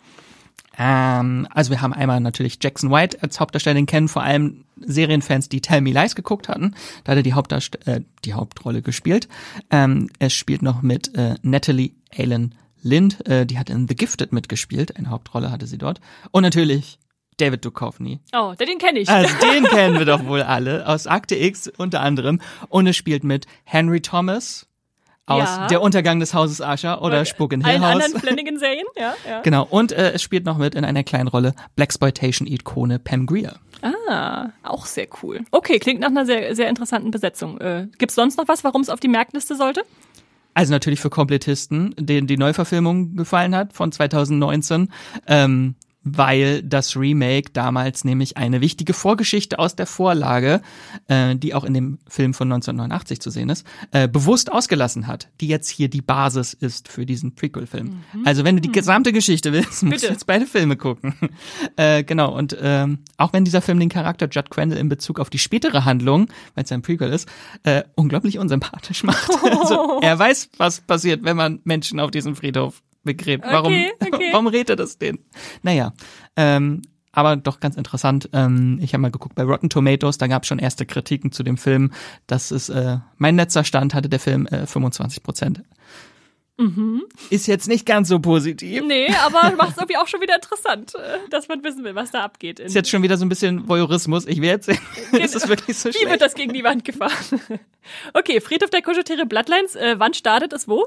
Ähm, 0.79 1.49
also 1.51 1.71
wir 1.71 1.83
haben 1.83 1.93
einmal 1.93 2.21
natürlich 2.21 2.59
Jackson 2.63 2.91
White 2.91 3.19
als 3.23 3.41
Hauptdarsteller, 3.41 3.75
den 3.75 3.87
kennen 3.87 4.09
vor 4.09 4.23
allem 4.23 4.65
Serienfans, 4.77 5.49
die 5.49 5.61
Tell 5.61 5.81
Me 5.81 5.91
Lies 5.91 6.15
geguckt 6.15 6.49
hatten. 6.49 6.75
Da 7.05 7.13
hat 7.13 7.19
er 7.19 7.23
die, 7.23 7.33
Hauptdarst 7.33 7.87
äh, 7.87 8.03
die 8.25 8.35
Hauptrolle 8.35 8.83
gespielt. 8.83 9.29
Ähm, 9.71 10.09
er 10.19 10.31
spielt 10.31 10.63
noch 10.63 10.83
mit 10.83 11.15
äh, 11.17 11.35
Natalie 11.43 11.93
Allen 12.17 12.55
Lind, 12.81 13.27
äh, 13.29 13.45
die 13.45 13.59
hat 13.59 13.71
in 13.71 13.89
The 13.89 13.97
Gifted 13.97 14.33
mitgespielt, 14.33 14.97
eine 14.97 15.11
Hauptrolle 15.11 15.51
hatte 15.51 15.67
sie 15.67 15.79
dort. 15.79 16.01
Und 16.31 16.45
natürlich 16.45 16.99
David 17.39 17.65
Duchovny. 17.65 18.21
Oh, 18.33 18.55
den 18.55 18.79
kenne 18.79 19.01
ich. 19.01 19.09
Also 19.09 19.35
den 19.39 19.65
kennen 19.71 19.99
wir 19.99 20.07
doch 20.07 20.27
wohl 20.27 20.43
alle, 20.43 20.87
aus 20.87 21.07
Akte 21.07 21.37
X 21.37 21.69
unter 21.69 22.01
anderem. 22.01 22.41
Und 22.69 22.87
es 22.87 22.97
spielt 22.97 23.25
mit 23.25 23.47
Henry 23.65 24.01
Thomas, 24.01 24.68
aus 25.29 25.45
ja. 25.45 25.67
Der 25.69 25.83
Untergang 25.83 26.21
des 26.21 26.35
Hauses 26.35 26.61
Asher 26.61 27.03
oder 27.03 27.25
Spuk 27.25 27.53
in 27.53 27.65
Hill 27.65 27.81
House. 27.81 27.85
Allen 27.85 28.03
anderen 28.03 28.21
Flanagan-Serien, 28.21 28.87
ja, 28.97 29.15
ja. 29.29 29.41
Genau, 29.43 29.67
und 29.69 29.93
äh, 29.93 30.13
es 30.13 30.23
spielt 30.23 30.45
noch 30.45 30.59
mit 30.59 30.75
in 30.75 30.85
einer 30.85 31.05
kleinen 31.05 31.29
Rolle 31.29 31.55
Blaxploitation-Ikone 31.77 32.99
Pam 32.99 33.27
Greer. 33.27 33.57
Ah, 33.83 34.49
auch 34.63 34.87
sehr 34.87 35.07
cool. 35.23 35.41
Okay, 35.51 35.79
klingt 35.79 36.01
nach 36.01 36.09
einer 36.09 36.27
sehr, 36.27 36.55
sehr 36.57 36.69
interessanten 36.69 37.11
Besetzung. 37.11 37.61
Äh, 37.61 37.87
Gibt 37.99 38.11
sonst 38.13 38.37
noch 38.37 38.49
was, 38.49 38.65
warum 38.65 38.81
es 38.81 38.89
auf 38.89 39.01
die 39.01 39.09
Merkliste 39.09 39.55
sollte? 39.55 39.83
Also 40.55 40.73
natürlich 40.73 41.01
für 41.01 41.11
Komplettisten, 41.11 41.95
denen 41.97 42.27
die 42.27 42.37
Neuverfilmung 42.37 43.15
gefallen 43.15 43.55
hat 43.55 43.73
von 43.73 43.93
2019. 43.93 44.91
Ähm, 45.29 45.77
weil 46.17 46.63
das 46.63 46.97
Remake 46.97 47.51
damals 47.53 48.05
nämlich 48.05 48.37
eine 48.37 48.61
wichtige 48.61 48.93
Vorgeschichte 48.93 49.59
aus 49.59 49.77
der 49.77 49.87
Vorlage, 49.87 50.61
äh, 51.09 51.37
die 51.37 51.55
auch 51.55 51.65
in 51.65 51.75
dem 51.75 51.99
Film 52.09 52.35
von 52.35 52.49
1989 52.49 53.21
zu 53.21 53.31
sehen 53.31 53.49
ist, 53.51 53.67
äh, 53.93 54.09
bewusst 54.09 54.51
ausgelassen 54.53 55.07
hat, 55.07 55.29
die 55.41 55.49
jetzt 55.49 55.69
hier 55.69 55.89
die 55.89 56.03
Basis 56.03 56.55
ist 56.55 56.89
für 56.89 57.07
diesen 57.07 57.35
Prequel-Film. 57.35 58.03
Mhm. 58.13 58.27
Also 58.27 58.45
wenn 58.45 58.57
du 58.57 58.63
die 58.63 58.73
gesamte 58.73 59.13
Geschichte 59.13 59.53
willst, 59.53 59.83
musst 59.83 59.95
Bitte. 59.97 60.07
du 60.07 60.13
jetzt 60.13 60.27
beide 60.27 60.47
Filme 60.47 60.77
gucken. 60.77 61.15
äh, 61.77 62.05
genau, 62.05 62.37
und 62.37 62.57
ähm, 62.61 62.99
auch 63.17 63.33
wenn 63.33 63.45
dieser 63.45 63.63
Film 63.63 63.81
den 63.81 63.89
Charakter 63.89 64.29
Judd 64.31 64.51
Crandall 64.51 64.79
in 64.79 64.89
Bezug 64.89 65.21
auf 65.21 65.31
die 65.31 65.39
spätere 65.39 65.85
Handlung, 65.85 66.29
weil 66.55 66.65
es 66.65 66.73
ein 66.73 66.83
Prequel 66.83 67.13
ist, 67.13 67.29
äh, 67.65 67.83
unglaublich 67.95 68.39
unsympathisch 68.39 69.05
macht. 69.05 69.31
also 69.61 70.01
er 70.01 70.19
weiß, 70.19 70.51
was 70.59 70.81
passiert, 70.81 71.25
wenn 71.25 71.37
man 71.37 71.61
Menschen 71.65 72.01
auf 72.01 72.11
diesem 72.11 72.37
Friedhof 72.37 72.83
begräbt. 73.05 73.45
Warum, 73.45 73.73
okay, 73.73 73.93
okay. 74.01 74.29
warum 74.33 74.47
redet 74.47 74.71
er 74.71 74.77
das 74.77 74.99
denn? 74.99 75.19
Naja, 75.63 75.93
ähm, 76.37 76.83
aber 77.13 77.37
doch 77.37 77.61
ganz 77.61 77.77
interessant. 77.77 78.29
Ähm, 78.33 78.79
ich 78.83 78.93
habe 78.93 79.03
mal 79.03 79.11
geguckt 79.11 79.35
bei 79.35 79.43
Rotten 79.43 79.71
Tomatoes, 79.71 80.19
da 80.19 80.27
gab 80.27 80.43
es 80.43 80.49
schon 80.49 80.59
erste 80.59 80.87
Kritiken 80.87 81.33
zu 81.33 81.43
dem 81.43 81.57
Film. 81.57 81.93
Das 82.27 82.51
ist 82.51 82.69
äh, 82.69 82.99
mein 83.17 83.37
letzter 83.37 83.65
Stand 83.65 83.95
hatte 83.95 84.09
der 84.09 84.21
Film 84.21 84.47
äh, 84.47 84.67
25 84.67 85.23
Prozent. 85.23 85.63
Mhm. 86.61 87.05
Ist 87.31 87.47
jetzt 87.47 87.69
nicht 87.69 87.87
ganz 87.87 88.09
so 88.09 88.19
positiv. 88.19 88.83
Nee, 88.85 89.07
aber 89.25 89.55
macht 89.57 89.71
es 89.71 89.77
irgendwie 89.77 89.97
auch 89.97 90.09
schon 90.09 90.21
wieder 90.21 90.35
interessant, 90.35 90.93
äh, 90.97 91.29
dass 91.31 91.47
man 91.47 91.63
wissen 91.63 91.85
will, 91.85 91.95
was 91.95 92.11
da 92.11 92.25
abgeht. 92.25 92.59
Ist 92.59 92.75
jetzt 92.75 92.91
schon 92.91 93.03
wieder 93.05 93.17
so 93.17 93.25
ein 93.25 93.29
bisschen 93.29 93.69
Voyeurismus. 93.69 94.27
Ich 94.27 94.41
werde 94.41 94.65
sehen. 94.65 94.79
Genau. 95.11 95.25
ist 95.25 95.37
es 95.37 95.49
wirklich 95.49 95.79
so 95.79 95.89
Wie 95.89 95.93
schlecht? 95.93 96.11
wird 96.11 96.21
das 96.21 96.35
gegen 96.35 96.53
die 96.53 96.65
Wand 96.65 96.85
gefahren? 96.85 97.13
okay, 98.15 98.41
Friedhof 98.41 98.71
der 98.71 98.83
Kuscheltiere 98.83 99.25
Bloodlines. 99.25 99.77
Äh, 99.77 99.95
wann 99.99 100.15
startet 100.15 100.53
es 100.53 100.67
wo? 100.69 100.87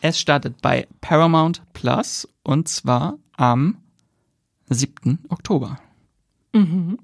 Es 0.00 0.18
startet 0.18 0.60
bei 0.62 0.86
Paramount 1.00 1.62
Plus 1.72 2.26
und 2.42 2.68
zwar 2.68 3.18
am 3.36 3.78
7. 4.68 5.18
Oktober. 5.28 5.78
Mhm. 6.52 6.98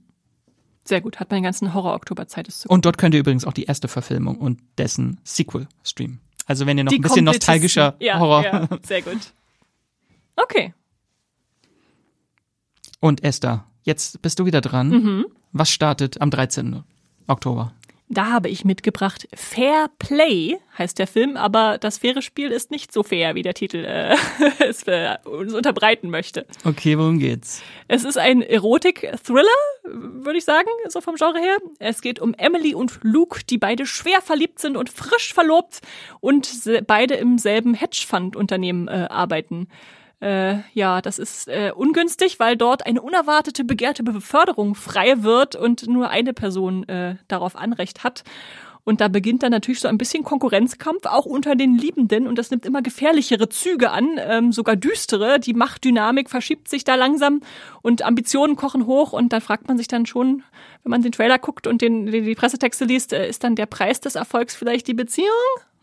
Sehr 0.85 1.00
gut, 1.00 1.19
hat 1.19 1.31
man 1.31 1.38
den 1.38 1.45
ganzen 1.45 1.75
Horror-Oktober-Zeit. 1.75 2.65
Und 2.69 2.85
dort 2.85 2.97
könnt 2.97 3.15
ihr 3.15 3.21
übrigens 3.21 3.45
auch 3.45 3.53
die 3.53 3.65
erste 3.65 3.88
Verfilmung 3.88 4.38
und 4.38 4.61
dessen 4.79 5.21
Sequel 5.25 5.67
streamen. 5.83 6.21
Also 6.47 6.65
wenn 6.65 6.79
ihr 6.79 6.85
noch 6.85 6.91
die 6.91 6.99
ein 6.99 7.03
bisschen 7.03 7.25
nostalgischer 7.25 7.97
ja, 7.99 8.19
Horror. 8.21 8.45
Ja, 8.45 8.69
sehr 8.83 9.03
gut. 9.03 9.33
Okay. 10.37 10.73
Und 13.00 13.25
Esther, 13.25 13.67
jetzt 13.83 14.23
bist 14.23 14.38
du 14.38 14.47
wieder 14.47 14.61
dran. 14.61 14.88
Mhm. 14.88 15.26
Was 15.53 15.71
startet 15.71 16.21
am 16.21 16.31
13. 16.31 16.85
Oktober? 17.26 17.73
Da 18.08 18.26
habe 18.26 18.48
ich 18.48 18.64
mitgebracht 18.64 19.26
Fair 19.34 19.88
Play 19.98 20.58
heißt 20.78 20.98
der 20.98 21.08
Film, 21.08 21.36
aber 21.36 21.78
das 21.78 21.98
faire 21.98 22.22
Spiel 22.22 22.52
ist 22.52 22.70
nicht 22.70 22.92
so 22.92 23.02
fair, 23.02 23.34
wie 23.34 23.42
der 23.42 23.54
Titel 23.54 23.84
äh, 23.84 24.14
es 24.60 24.84
äh, 24.84 25.16
uns 25.25 25.52
unterbreiten 25.52 26.08
möchte. 26.10 26.46
Okay, 26.64 26.96
worum 26.98 27.18
geht's? 27.18 27.62
Es 27.88 28.04
ist 28.04 28.16
ein 28.16 28.42
Erotik-Thriller, 28.42 29.48
würde 29.82 30.38
ich 30.38 30.44
sagen, 30.44 30.68
so 30.88 31.00
vom 31.00 31.16
Genre 31.16 31.40
her. 31.40 31.56
Es 31.80 32.00
geht 32.00 32.20
um 32.20 32.34
Emily 32.34 32.75
und 32.75 33.00
Luke, 33.02 33.40
die 33.48 33.58
beide 33.58 33.86
schwer 33.86 34.20
verliebt 34.20 34.60
sind 34.60 34.76
und 34.76 34.88
frisch 34.88 35.34
verlobt 35.34 35.80
und 36.20 36.48
beide 36.86 37.14
im 37.14 37.38
selben 37.38 37.75
Hedgefund-Unternehmen 37.75 38.86
äh, 38.86 39.06
arbeiten. 39.10 39.68
Äh, 40.20 40.61
ja, 40.73 41.02
das 41.02 41.18
ist 41.18 41.49
äh, 41.49 41.73
ungünstig, 41.75 42.38
weil 42.38 42.56
dort 42.56 42.87
eine 42.87 43.02
unerwartete 43.02 43.64
begehrte 43.64 44.02
Beförderung 44.02 44.75
frei 44.75 45.23
wird 45.23 45.56
und 45.56 45.87
nur 45.87 46.08
eine 46.08 46.32
Person 46.32 46.88
äh, 46.88 47.16
darauf 47.28 47.54
Anrecht 47.56 48.02
hat. 48.02 48.25
Und 48.88 49.00
da 49.00 49.08
beginnt 49.08 49.42
dann 49.42 49.50
natürlich 49.50 49.80
so 49.80 49.88
ein 49.88 49.99
bisschen 49.99 50.23
Konkurrenzkampf, 50.23 51.06
auch 51.06 51.26
unter 51.26 51.56
den 51.56 51.76
Liebenden. 51.76 52.28
Und 52.28 52.38
das 52.38 52.52
nimmt 52.52 52.64
immer 52.64 52.82
gefährlichere 52.82 53.49
Züge 53.49 53.90
an, 53.90 54.11
ähm, 54.18 54.52
sogar 54.52 54.76
düstere. 54.76 55.40
Die 55.40 55.54
Machtdynamik 55.54 56.30
verschiebt 56.30 56.68
sich 56.68 56.85
da 56.85 56.94
langsam 56.94 57.40
und 57.82 58.02
Ambitionen 58.02 58.54
kochen 58.54 58.87
hoch. 58.87 59.12
Und 59.12 59.32
dann 59.32 59.40
fragt 59.40 59.66
man 59.66 59.76
sich 59.76 59.88
dann 59.88 60.06
schon, 60.06 60.44
wenn 60.85 60.90
man 60.90 61.02
den 61.02 61.11
Trailer 61.11 61.40
guckt 61.40 61.66
und 61.66 61.82
den, 61.82 62.06
die 62.06 62.37
Pressetexte 62.37 62.85
liest, 62.85 63.12
äh, 63.12 63.28
ist 63.28 63.42
dann 63.42 63.56
der 63.56 63.66
Preis 63.66 64.00
des 64.00 64.14
Erfolgs 64.14 64.54
vielleicht 64.54 64.87
die 64.87 64.94
Beziehung? 64.94 65.26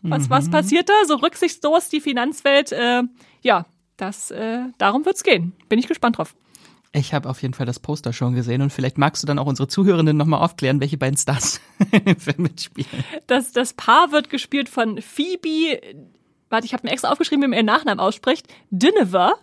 Was, 0.00 0.24
mhm. 0.24 0.30
was 0.30 0.50
passiert 0.50 0.88
da? 0.88 0.94
So 1.06 1.16
rücksichtslos 1.16 1.90
die 1.90 2.00
Finanzwelt. 2.00 2.72
Äh, 2.72 3.02
ja, 3.42 3.66
das, 3.96 4.30
äh, 4.30 4.64
darum 4.78 5.04
wird's 5.04 5.22
gehen. 5.22 5.52
Bin 5.68 5.78
ich 5.78 5.86
gespannt 5.86 6.18
drauf. 6.18 6.34
Ich 6.96 7.12
habe 7.12 7.28
auf 7.28 7.42
jeden 7.42 7.54
Fall 7.54 7.66
das 7.66 7.80
Poster 7.80 8.12
schon 8.12 8.34
gesehen 8.34 8.62
und 8.62 8.72
vielleicht 8.72 8.98
magst 8.98 9.20
du 9.22 9.26
dann 9.26 9.40
auch 9.40 9.46
unsere 9.46 9.66
Zuhörenden 9.66 10.16
nochmal 10.16 10.40
aufklären, 10.40 10.80
welche 10.80 10.96
beiden 10.96 11.16
Stars 11.16 11.60
im 12.04 12.16
Film 12.16 12.42
mitspielen. 12.44 13.04
Das, 13.26 13.50
das 13.50 13.72
Paar 13.72 14.12
wird 14.12 14.30
gespielt 14.30 14.68
von 14.68 15.02
Phoebe, 15.02 15.80
warte, 16.54 16.66
ich 16.66 16.72
habe 16.72 16.86
mir 16.86 16.92
extra 16.92 17.10
aufgeschrieben, 17.10 17.42
wie 17.42 17.48
man 17.48 17.56
ihren 17.58 17.66
Nachnamen 17.66 18.00
ausspricht, 18.00 18.46
Dinever. 18.70 19.34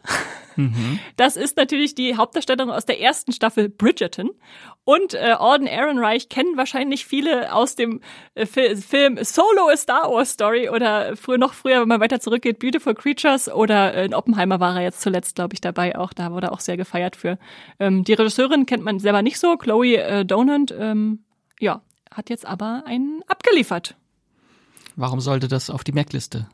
Mhm. 0.56 1.00
Das 1.18 1.36
ist 1.36 1.56
natürlich 1.56 1.96
die 1.96 2.18
Hauptdarstellerin 2.18 2.72
aus 2.72 2.86
der 2.86 3.00
ersten 3.00 3.32
Staffel 3.32 3.70
Bridgerton. 3.70 4.32
Und 4.84 5.14
äh, 5.14 5.36
Alden 5.38 5.68
Ehrenreich 5.68 6.30
kennen 6.30 6.58
wahrscheinlich 6.58 7.06
viele 7.06 7.54
aus 7.54 7.76
dem 7.76 8.02
äh, 8.34 8.46
Film 8.46 9.20
Solo 9.24 9.70
A 9.72 9.78
Star 9.78 10.12
Wars 10.12 10.32
Story 10.32 10.70
oder 10.70 11.16
früher 11.16 11.38
noch 11.38 11.54
früher, 11.54 11.82
wenn 11.82 11.88
man 11.88 12.02
weiter 12.02 12.20
zurückgeht, 12.20 12.60
Beautiful 12.60 12.96
Creatures 12.96 13.50
oder 13.50 13.94
äh, 13.94 14.06
in 14.06 14.14
Oppenheimer 14.14 14.60
war 14.60 14.76
er 14.76 14.82
jetzt 14.82 15.02
zuletzt, 15.02 15.36
glaube 15.36 15.54
ich, 15.54 15.62
dabei 15.62 15.98
auch. 15.98 16.14
Da 16.14 16.32
wurde 16.32 16.48
er 16.48 16.54
auch 16.54 16.60
sehr 16.60 16.78
gefeiert 16.78 17.16
für. 17.16 17.38
Ähm, 17.80 18.04
die 18.04 18.14
Regisseurin 18.14 18.66
kennt 18.66 18.84
man 18.84 19.00
selber 19.00 19.22
nicht 19.22 19.40
so, 19.40 19.58
Chloe 19.58 19.98
äh, 19.98 20.26
Donant. 20.26 20.74
Ähm, 20.78 21.24
ja, 21.60 21.82
hat 22.10 22.30
jetzt 22.30 22.46
aber 22.46 22.84
einen 22.86 23.22
abgeliefert. 23.28 23.96
Warum 24.96 25.22
sollte 25.22 25.48
das 25.48 25.70
auf 25.70 25.84
die 25.84 25.94
Merkliste? 25.94 26.48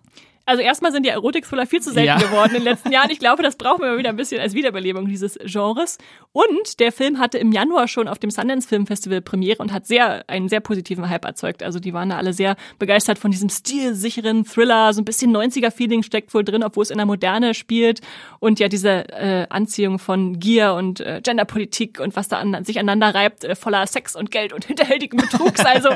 Also 0.47 0.61
erstmal 0.61 0.93
sind 0.93 1.05
die 1.05 1.09
Erotik-Thriller 1.09 1.67
viel 1.67 1.81
zu 1.81 1.91
selten 1.91 2.07
ja. 2.07 2.17
geworden 2.17 2.51
in 2.51 2.63
den 2.63 2.63
letzten 2.63 2.89
Jahren. 2.89 3.09
Ich 3.09 3.19
glaube, 3.19 3.43
das 3.43 3.55
brauchen 3.57 3.81
wir 3.81 3.89
mal 3.89 3.97
wieder 3.97 4.09
ein 4.09 4.15
bisschen 4.15 4.39
als 4.39 4.53
Wiederbelebung 4.53 5.05
dieses 5.05 5.37
Genres. 5.43 5.97
Und 6.31 6.79
der 6.79 6.93
Film 6.93 7.19
hatte 7.19 7.37
im 7.37 7.51
Januar 7.51 7.89
schon 7.89 8.07
auf 8.07 8.17
dem 8.17 8.31
Sundance 8.31 8.65
Film 8.65 8.87
Festival 8.87 9.19
Premiere 9.19 9.57
und 9.57 9.73
hat 9.73 9.85
sehr 9.85 10.23
einen 10.29 10.47
sehr 10.47 10.61
positiven 10.61 11.09
Hype 11.09 11.25
erzeugt. 11.25 11.63
Also 11.63 11.79
die 11.81 11.93
waren 11.93 12.07
da 12.07 12.17
alle 12.17 12.31
sehr 12.31 12.55
begeistert 12.79 13.19
von 13.19 13.29
diesem 13.29 13.49
stilsicheren 13.49 14.45
Thriller. 14.45 14.93
So 14.93 15.01
ein 15.01 15.05
bisschen 15.05 15.35
90er-Feeling 15.35 16.01
steckt 16.01 16.33
wohl 16.33 16.45
drin, 16.45 16.63
obwohl 16.63 16.83
es 16.83 16.91
in 16.91 16.97
der 16.97 17.05
Moderne 17.05 17.53
spielt. 17.53 17.99
Und 18.39 18.59
ja, 18.59 18.69
diese 18.69 19.09
äh, 19.09 19.47
Anziehung 19.49 19.99
von 19.99 20.39
Gier 20.39 20.75
und 20.75 21.01
äh, 21.01 21.19
Genderpolitik 21.21 21.99
und 21.99 22.15
was 22.15 22.29
da 22.29 22.37
an, 22.37 22.63
sich 22.63 22.79
aneinander 22.79 23.13
reibt, 23.13 23.43
äh, 23.43 23.53
voller 23.53 23.85
Sex 23.85 24.15
und 24.15 24.31
Geld 24.31 24.53
und 24.53 24.63
hinterhältigen 24.67 25.17
Betrugs. 25.17 25.65
Also 25.65 25.89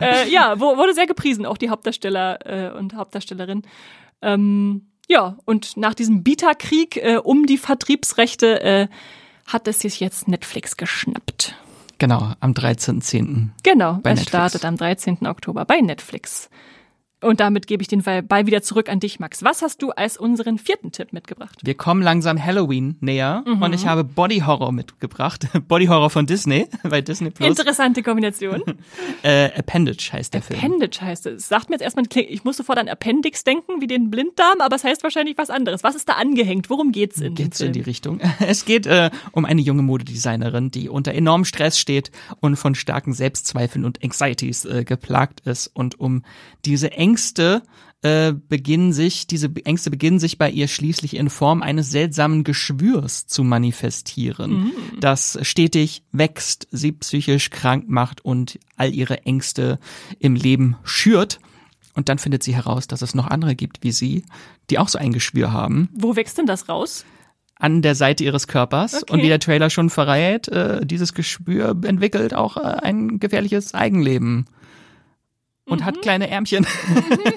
äh, 0.00 0.30
ja, 0.30 0.58
wurde 0.58 0.94
sehr 0.94 1.06
gepriesen, 1.06 1.44
auch 1.44 1.58
die 1.58 1.68
Hauptdarsteller 1.68 2.72
äh, 2.72 2.78
und 2.78 2.94
Hauptdarstellerin. 2.94 3.64
Ähm, 4.22 4.88
ja, 5.08 5.38
und 5.44 5.76
nach 5.76 5.94
diesem 5.94 6.22
Bieterkrieg 6.22 6.96
äh, 6.96 7.16
um 7.16 7.46
die 7.46 7.58
Vertriebsrechte 7.58 8.60
äh, 8.60 8.88
hat 9.46 9.66
es 9.66 9.80
sich 9.80 10.00
jetzt 10.00 10.28
Netflix 10.28 10.76
geschnappt. 10.76 11.54
Genau, 11.98 12.32
am 12.40 12.52
13.10. 12.52 13.48
Genau, 13.62 13.92
es 13.92 14.04
Netflix. 14.04 14.28
startet 14.28 14.64
am 14.64 14.76
13. 14.76 15.26
Oktober 15.26 15.64
bei 15.64 15.80
Netflix. 15.80 16.48
Und 17.20 17.40
damit 17.40 17.66
gebe 17.66 17.82
ich 17.82 17.88
den 17.88 18.02
Ball 18.02 18.46
wieder 18.46 18.62
zurück 18.62 18.88
an 18.88 19.00
dich, 19.00 19.18
Max. 19.18 19.42
Was 19.42 19.60
hast 19.62 19.82
du 19.82 19.90
als 19.90 20.16
unseren 20.16 20.56
vierten 20.56 20.92
Tipp 20.92 21.12
mitgebracht? 21.12 21.58
Wir 21.64 21.74
kommen 21.74 22.00
langsam 22.00 22.42
Halloween 22.42 22.96
näher 23.00 23.42
mhm. 23.44 23.60
und 23.60 23.72
ich 23.72 23.88
habe 23.88 24.04
Body 24.04 24.38
Horror 24.46 24.70
mitgebracht. 24.70 25.48
Body 25.68 25.86
Horror 25.86 26.10
von 26.10 26.26
Disney, 26.26 26.68
bei 26.84 27.00
Disney 27.00 27.30
Plus. 27.30 27.48
Interessante 27.48 28.04
Kombination. 28.04 28.62
äh, 29.24 29.46
Appendage 29.46 30.12
heißt 30.12 30.32
der 30.32 30.42
Film. 30.42 30.60
Appendage 30.60 31.00
heißt 31.00 31.26
es. 31.26 31.48
Sagt 31.48 31.70
mir 31.70 31.74
jetzt 31.74 31.82
erstmal, 31.82 32.04
ich 32.14 32.44
muss 32.44 32.56
sofort 32.56 32.78
an 32.78 32.88
Appendix 32.88 33.42
denken, 33.42 33.80
wie 33.80 33.88
den 33.88 34.10
Blinddarm, 34.10 34.60
aber 34.60 34.76
es 34.76 34.84
heißt 34.84 35.02
wahrscheinlich 35.02 35.36
was 35.38 35.50
anderes. 35.50 35.82
Was 35.82 35.96
ist 35.96 36.08
da 36.08 36.12
angehängt? 36.12 36.70
Worum 36.70 36.92
geht's 36.92 37.20
in 37.20 37.34
Geht's 37.34 37.60
in 37.60 37.72
die 37.72 37.80
Richtung? 37.80 38.20
Es 38.38 38.64
geht 38.64 38.86
äh, 38.86 39.10
um 39.32 39.44
eine 39.44 39.60
junge 39.60 39.82
Modedesignerin, 39.82 40.70
die 40.70 40.88
unter 40.88 41.12
enormem 41.14 41.44
Stress 41.44 41.80
steht 41.80 42.12
und 42.38 42.54
von 42.54 42.76
starken 42.76 43.12
Selbstzweifeln 43.12 43.84
und 43.84 44.04
Anxieties 44.04 44.64
äh, 44.66 44.84
geplagt 44.84 45.40
ist 45.40 45.66
und 45.74 45.98
um 45.98 46.22
diese 46.64 46.92
Ängste 46.92 47.07
äh, 48.02 48.32
beginnen 48.32 48.92
sich, 48.92 49.26
diese 49.26 49.50
Ängste 49.64 49.90
beginnen 49.90 50.20
sich 50.20 50.38
bei 50.38 50.50
ihr 50.50 50.68
schließlich 50.68 51.16
in 51.16 51.30
Form 51.30 51.62
eines 51.62 51.90
seltsamen 51.90 52.44
Geschwürs 52.44 53.26
zu 53.26 53.42
manifestieren, 53.42 54.52
mhm. 54.52 54.72
das 55.00 55.38
stetig 55.42 56.04
wächst, 56.12 56.68
sie 56.70 56.92
psychisch 56.92 57.50
krank 57.50 57.88
macht 57.88 58.24
und 58.24 58.60
all 58.76 58.94
ihre 58.94 59.24
Ängste 59.24 59.80
im 60.20 60.36
Leben 60.36 60.76
schürt. 60.84 61.40
Und 61.94 62.08
dann 62.08 62.18
findet 62.18 62.44
sie 62.44 62.54
heraus, 62.54 62.86
dass 62.86 63.02
es 63.02 63.16
noch 63.16 63.26
andere 63.26 63.56
gibt 63.56 63.82
wie 63.82 63.90
sie, 63.90 64.22
die 64.70 64.78
auch 64.78 64.88
so 64.88 65.00
ein 65.00 65.12
Geschwür 65.12 65.52
haben. 65.52 65.88
Wo 65.92 66.14
wächst 66.14 66.38
denn 66.38 66.46
das 66.46 66.68
raus? 66.68 67.04
an 67.60 67.82
der 67.82 67.96
Seite 67.96 68.22
ihres 68.22 68.46
Körpers. 68.46 69.02
Okay. 69.02 69.12
Und 69.12 69.22
wie 69.22 69.26
der 69.26 69.40
Trailer 69.40 69.68
schon 69.68 69.90
verrät, 69.90 70.46
äh, 70.46 70.86
dieses 70.86 71.12
Geschwür 71.12 71.76
entwickelt 71.82 72.32
auch 72.32 72.56
äh, 72.56 72.60
ein 72.60 73.18
gefährliches 73.18 73.74
Eigenleben 73.74 74.46
und 75.68 75.80
mhm. 75.80 75.84
hat 75.84 76.02
kleine 76.02 76.28
Ärmchen. 76.28 76.66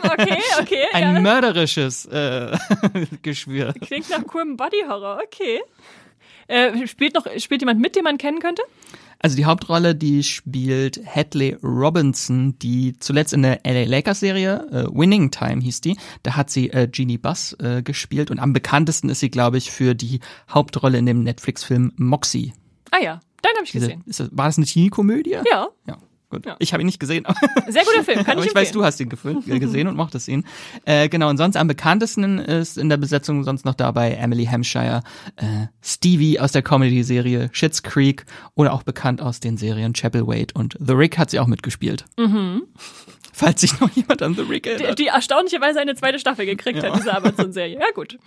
Okay, 0.04 0.38
okay. 0.60 0.84
Ein 0.94 1.16
ja. 1.16 1.22
mörderisches 1.22 2.06
äh, 2.06 2.58
Geschwür. 3.22 3.74
Klingt 3.82 4.10
nach 4.10 4.26
coolem 4.28 4.58
Body 4.58 4.84
Horror, 4.88 5.20
okay. 5.24 5.62
Äh, 6.48 6.86
spielt 6.88 7.16
noch, 7.16 7.26
spielt 7.38 7.62
jemand 7.62 7.80
mit, 7.80 7.96
den 7.96 8.04
man 8.04 8.18
kennen 8.18 8.40
könnte? 8.40 8.62
Also 9.20 9.38
die 9.38 9.46
Hauptrolle, 9.46 9.96
die 9.96 10.24
spielt 10.24 11.00
Hadley 11.06 11.56
Robinson, 11.64 12.58
die 12.60 12.98
zuletzt 13.00 13.34
in 13.34 13.44
der 13.44 13.62
LA 13.64 13.86
Lakers 13.86 14.20
Serie 14.20 14.68
äh, 14.72 14.86
Winning 14.92 15.30
Time 15.30 15.62
hieß 15.62 15.82
die. 15.82 15.96
Da 16.24 16.36
hat 16.36 16.50
sie 16.50 16.72
äh, 16.72 16.90
Jeannie 16.92 17.20
Buss 17.20 17.54
äh, 17.60 17.84
gespielt 17.84 18.32
und 18.32 18.40
am 18.40 18.52
bekanntesten 18.52 19.10
ist 19.10 19.20
sie, 19.20 19.30
glaube 19.30 19.58
ich, 19.58 19.72
für 19.72 19.94
die 19.94 20.20
Hauptrolle 20.50 20.98
in 20.98 21.06
dem 21.06 21.24
Netflix-Film 21.24 21.94
Moxie. 21.98 22.54
Ah 22.90 23.02
ja, 23.02 23.20
dann 23.44 23.54
habe 23.56 23.66
ich 23.66 23.72
Diese, 23.72 23.88
gesehen. 23.88 24.04
Das, 24.08 24.20
war 24.32 24.48
das 24.48 24.58
eine 24.58 24.66
Teenie-Komödie? 24.66 25.38
Ja. 25.50 25.68
Ja. 25.88 25.98
Gut. 26.32 26.46
Ja. 26.46 26.56
Ich 26.60 26.72
habe 26.72 26.82
ihn 26.82 26.86
nicht 26.86 27.00
gesehen. 27.00 27.26
Sehr 27.68 27.84
guter 27.84 28.06
Film, 28.06 28.24
kann 28.24 28.32
aber 28.38 28.46
ich 28.46 28.52
ich 28.52 28.56
weiß, 28.56 28.72
du 28.72 28.86
hast 28.86 29.00
ihn 29.02 29.10
gesehen 29.10 29.88
und 29.88 29.98
mochtest 29.98 30.30
ihn. 30.30 30.46
Äh, 30.86 31.10
genau, 31.10 31.30
und 31.30 31.36
sonst 31.36 31.58
am 31.58 31.68
bekanntesten 31.68 32.40
ist 32.40 32.78
in 32.78 32.88
der 32.88 32.96
Besetzung 32.96 33.44
sonst 33.44 33.66
noch 33.66 33.76
dabei 33.76 34.14
Emily 34.14 34.46
Hampshire, 34.46 35.04
äh, 35.36 35.68
Stevie 35.82 36.40
aus 36.40 36.54
der 36.54 36.62
Comedy-Serie 36.62 37.50
Schitt's 37.52 37.84
Creek 37.84 38.26
oder 38.56 38.72
auch 38.72 38.84
bekannt 38.84 39.22
aus 39.22 39.42
den 39.42 39.58
Serien 39.58 39.94
Chapel 39.94 40.26
Wade 40.26 40.54
und 40.54 40.78
The 40.80 40.94
Rick 40.94 41.18
hat 41.18 41.30
sie 41.30 41.40
auch 41.40 41.48
mitgespielt. 41.48 42.06
Mhm. 42.18 42.64
Falls 43.34 43.62
sich 43.62 43.78
noch 43.82 43.90
jemand 43.92 44.22
an 44.22 44.34
The 44.34 44.44
Rick 44.44 44.68
erinnert. 44.68 44.98
Die, 44.98 45.04
die 45.04 45.10
erstaunlicherweise 45.10 45.82
eine 45.82 45.96
zweite 45.96 46.18
Staffel 46.18 46.46
gekriegt 46.46 46.82
ja. 46.82 46.92
hat, 46.92 47.00
diese 47.00 47.14
Amazon-Serie. 47.14 47.78
Ja, 47.78 47.92
gut. 47.94 48.18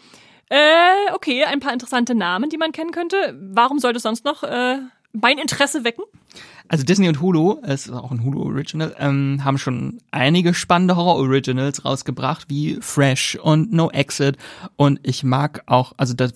Äh, 0.51 1.13
okay, 1.15 1.45
ein 1.45 1.61
paar 1.61 1.73
interessante 1.73 2.15
Namen, 2.15 2.51
die 2.51 2.59
man 2.59 2.73
kennen 2.73 2.91
könnte. 2.91 3.35
Warum 3.41 3.79
sollte 3.79 3.97
es 3.97 4.03
sonst 4.03 4.27
noch 4.27 4.43
äh, 4.43 4.79
mein 5.15 5.39
Interesse 5.39 5.85
wecken? 5.85 6.05
Also 6.69 6.85
Disney 6.85 7.09
und 7.09 7.21
Hulu, 7.21 7.59
es 7.63 7.87
ist 7.87 7.93
auch 7.93 8.11
ein 8.11 8.25
Hulu 8.25 8.43
Original, 8.43 8.95
ähm, 8.99 9.45
haben 9.45 9.59
schon 9.59 9.99
einige 10.11 10.55
spannende 10.55 10.97
Horror 10.97 11.17
Originals 11.17 11.85
rausgebracht, 11.85 12.47
wie 12.49 12.79
Fresh 12.81 13.39
und 13.43 13.73
No 13.73 13.91
Exit. 13.91 14.37
Und 14.77 14.99
ich 15.03 15.25
mag 15.25 15.63
auch, 15.67 15.93
also 15.97 16.15
das, 16.15 16.33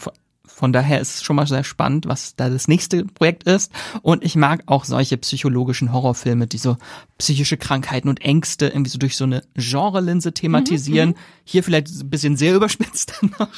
von 0.59 0.73
daher 0.73 1.01
ist 1.01 1.15
es 1.15 1.23
schon 1.23 1.37
mal 1.37 1.47
sehr 1.47 1.63
spannend, 1.63 2.07
was 2.07 2.35
da 2.35 2.51
das 2.51 2.67
nächste 2.67 3.05
Projekt 3.05 3.45
ist. 3.45 3.71
Und 4.03 4.25
ich 4.25 4.35
mag 4.35 4.65
auch 4.67 4.85
solche 4.85 5.17
psychologischen 5.17 5.93
Horrorfilme, 5.93 6.49
die 6.49 6.59
so 6.59 6.77
psychische 7.17 7.57
Krankheiten 7.57 8.09
und 8.09 8.21
Ängste 8.23 8.67
irgendwie 8.67 8.91
so 8.91 8.99
durch 8.99 9.17
so 9.17 9.23
eine 9.23 9.45
Genrelinse 9.55 10.35
thematisieren. 10.35 11.11
Mhm, 11.11 11.15
mhm. 11.15 11.45
Hier 11.45 11.63
vielleicht 11.63 11.89
ein 11.89 12.11
bisschen 12.11 12.37
sehr 12.37 12.55
überspitzt 12.57 13.21
noch. 13.39 13.49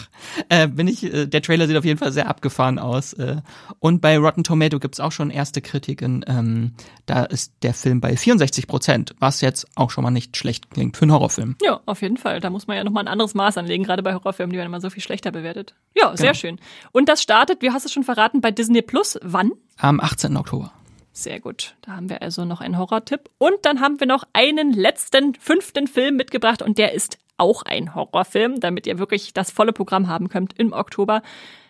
Äh, 0.50 0.68
bin 0.68 0.88
ich, 0.88 1.02
äh, 1.04 1.26
der 1.26 1.40
Trailer 1.40 1.66
sieht 1.66 1.78
auf 1.78 1.86
jeden 1.86 1.98
Fall 1.98 2.12
sehr 2.12 2.28
abgefahren 2.28 2.78
aus. 2.78 3.14
Äh, 3.14 3.36
und 3.78 4.02
bei 4.02 4.18
Rotten 4.18 4.44
Tomato 4.44 4.78
gibt's 4.78 5.00
auch 5.00 5.12
schon 5.12 5.30
erste 5.30 5.62
Kritiken. 5.62 6.22
Ähm, 6.28 6.72
da 7.06 7.24
ist 7.24 7.54
der 7.62 7.72
Film 7.72 8.02
bei 8.02 8.14
64 8.14 8.66
Prozent, 8.66 9.14
was 9.20 9.40
jetzt 9.40 9.66
auch 9.74 9.90
schon 9.90 10.04
mal 10.04 10.10
nicht 10.10 10.36
schlecht 10.36 10.70
klingt 10.70 10.98
für 10.98 11.02
einen 11.02 11.12
Horrorfilm. 11.12 11.56
Ja, 11.62 11.80
auf 11.86 12.02
jeden 12.02 12.18
Fall. 12.18 12.40
Da 12.40 12.50
muss 12.50 12.66
man 12.66 12.76
ja 12.76 12.84
nochmal 12.84 13.04
ein 13.04 13.08
anderes 13.08 13.32
Maß 13.32 13.56
anlegen, 13.56 13.84
gerade 13.84 14.02
bei 14.02 14.12
Horrorfilmen, 14.12 14.52
die 14.52 14.58
werden 14.58 14.68
immer 14.68 14.82
so 14.82 14.90
viel 14.90 15.02
schlechter 15.02 15.32
bewertet. 15.32 15.74
Ja, 15.96 16.14
sehr 16.16 16.32
genau. 16.32 16.38
schön. 16.38 16.60
Und 16.92 17.08
das 17.08 17.22
startet, 17.22 17.62
wie 17.62 17.70
hast 17.70 17.84
du 17.84 17.88
es 17.88 17.92
schon 17.92 18.04
verraten, 18.04 18.40
bei 18.40 18.50
Disney 18.50 18.82
Plus. 18.82 19.18
Wann? 19.22 19.52
Am 19.76 20.00
18. 20.00 20.36
Oktober. 20.36 20.72
Sehr 21.12 21.40
gut. 21.40 21.74
Da 21.82 21.92
haben 21.96 22.08
wir 22.08 22.22
also 22.22 22.44
noch 22.44 22.60
einen 22.60 22.78
Horrortipp. 22.78 23.30
Und 23.38 23.56
dann 23.62 23.80
haben 23.80 24.00
wir 24.00 24.06
noch 24.06 24.24
einen 24.32 24.72
letzten, 24.72 25.34
fünften 25.34 25.86
Film 25.86 26.16
mitgebracht 26.16 26.62
und 26.62 26.78
der 26.78 26.92
ist 26.92 27.18
auch 27.36 27.62
ein 27.62 27.94
Horrorfilm, 27.94 28.60
damit 28.60 28.86
ihr 28.86 28.98
wirklich 28.98 29.32
das 29.32 29.50
volle 29.50 29.72
Programm 29.72 30.08
haben 30.08 30.28
könnt 30.28 30.58
im 30.58 30.72
Oktober. 30.72 31.22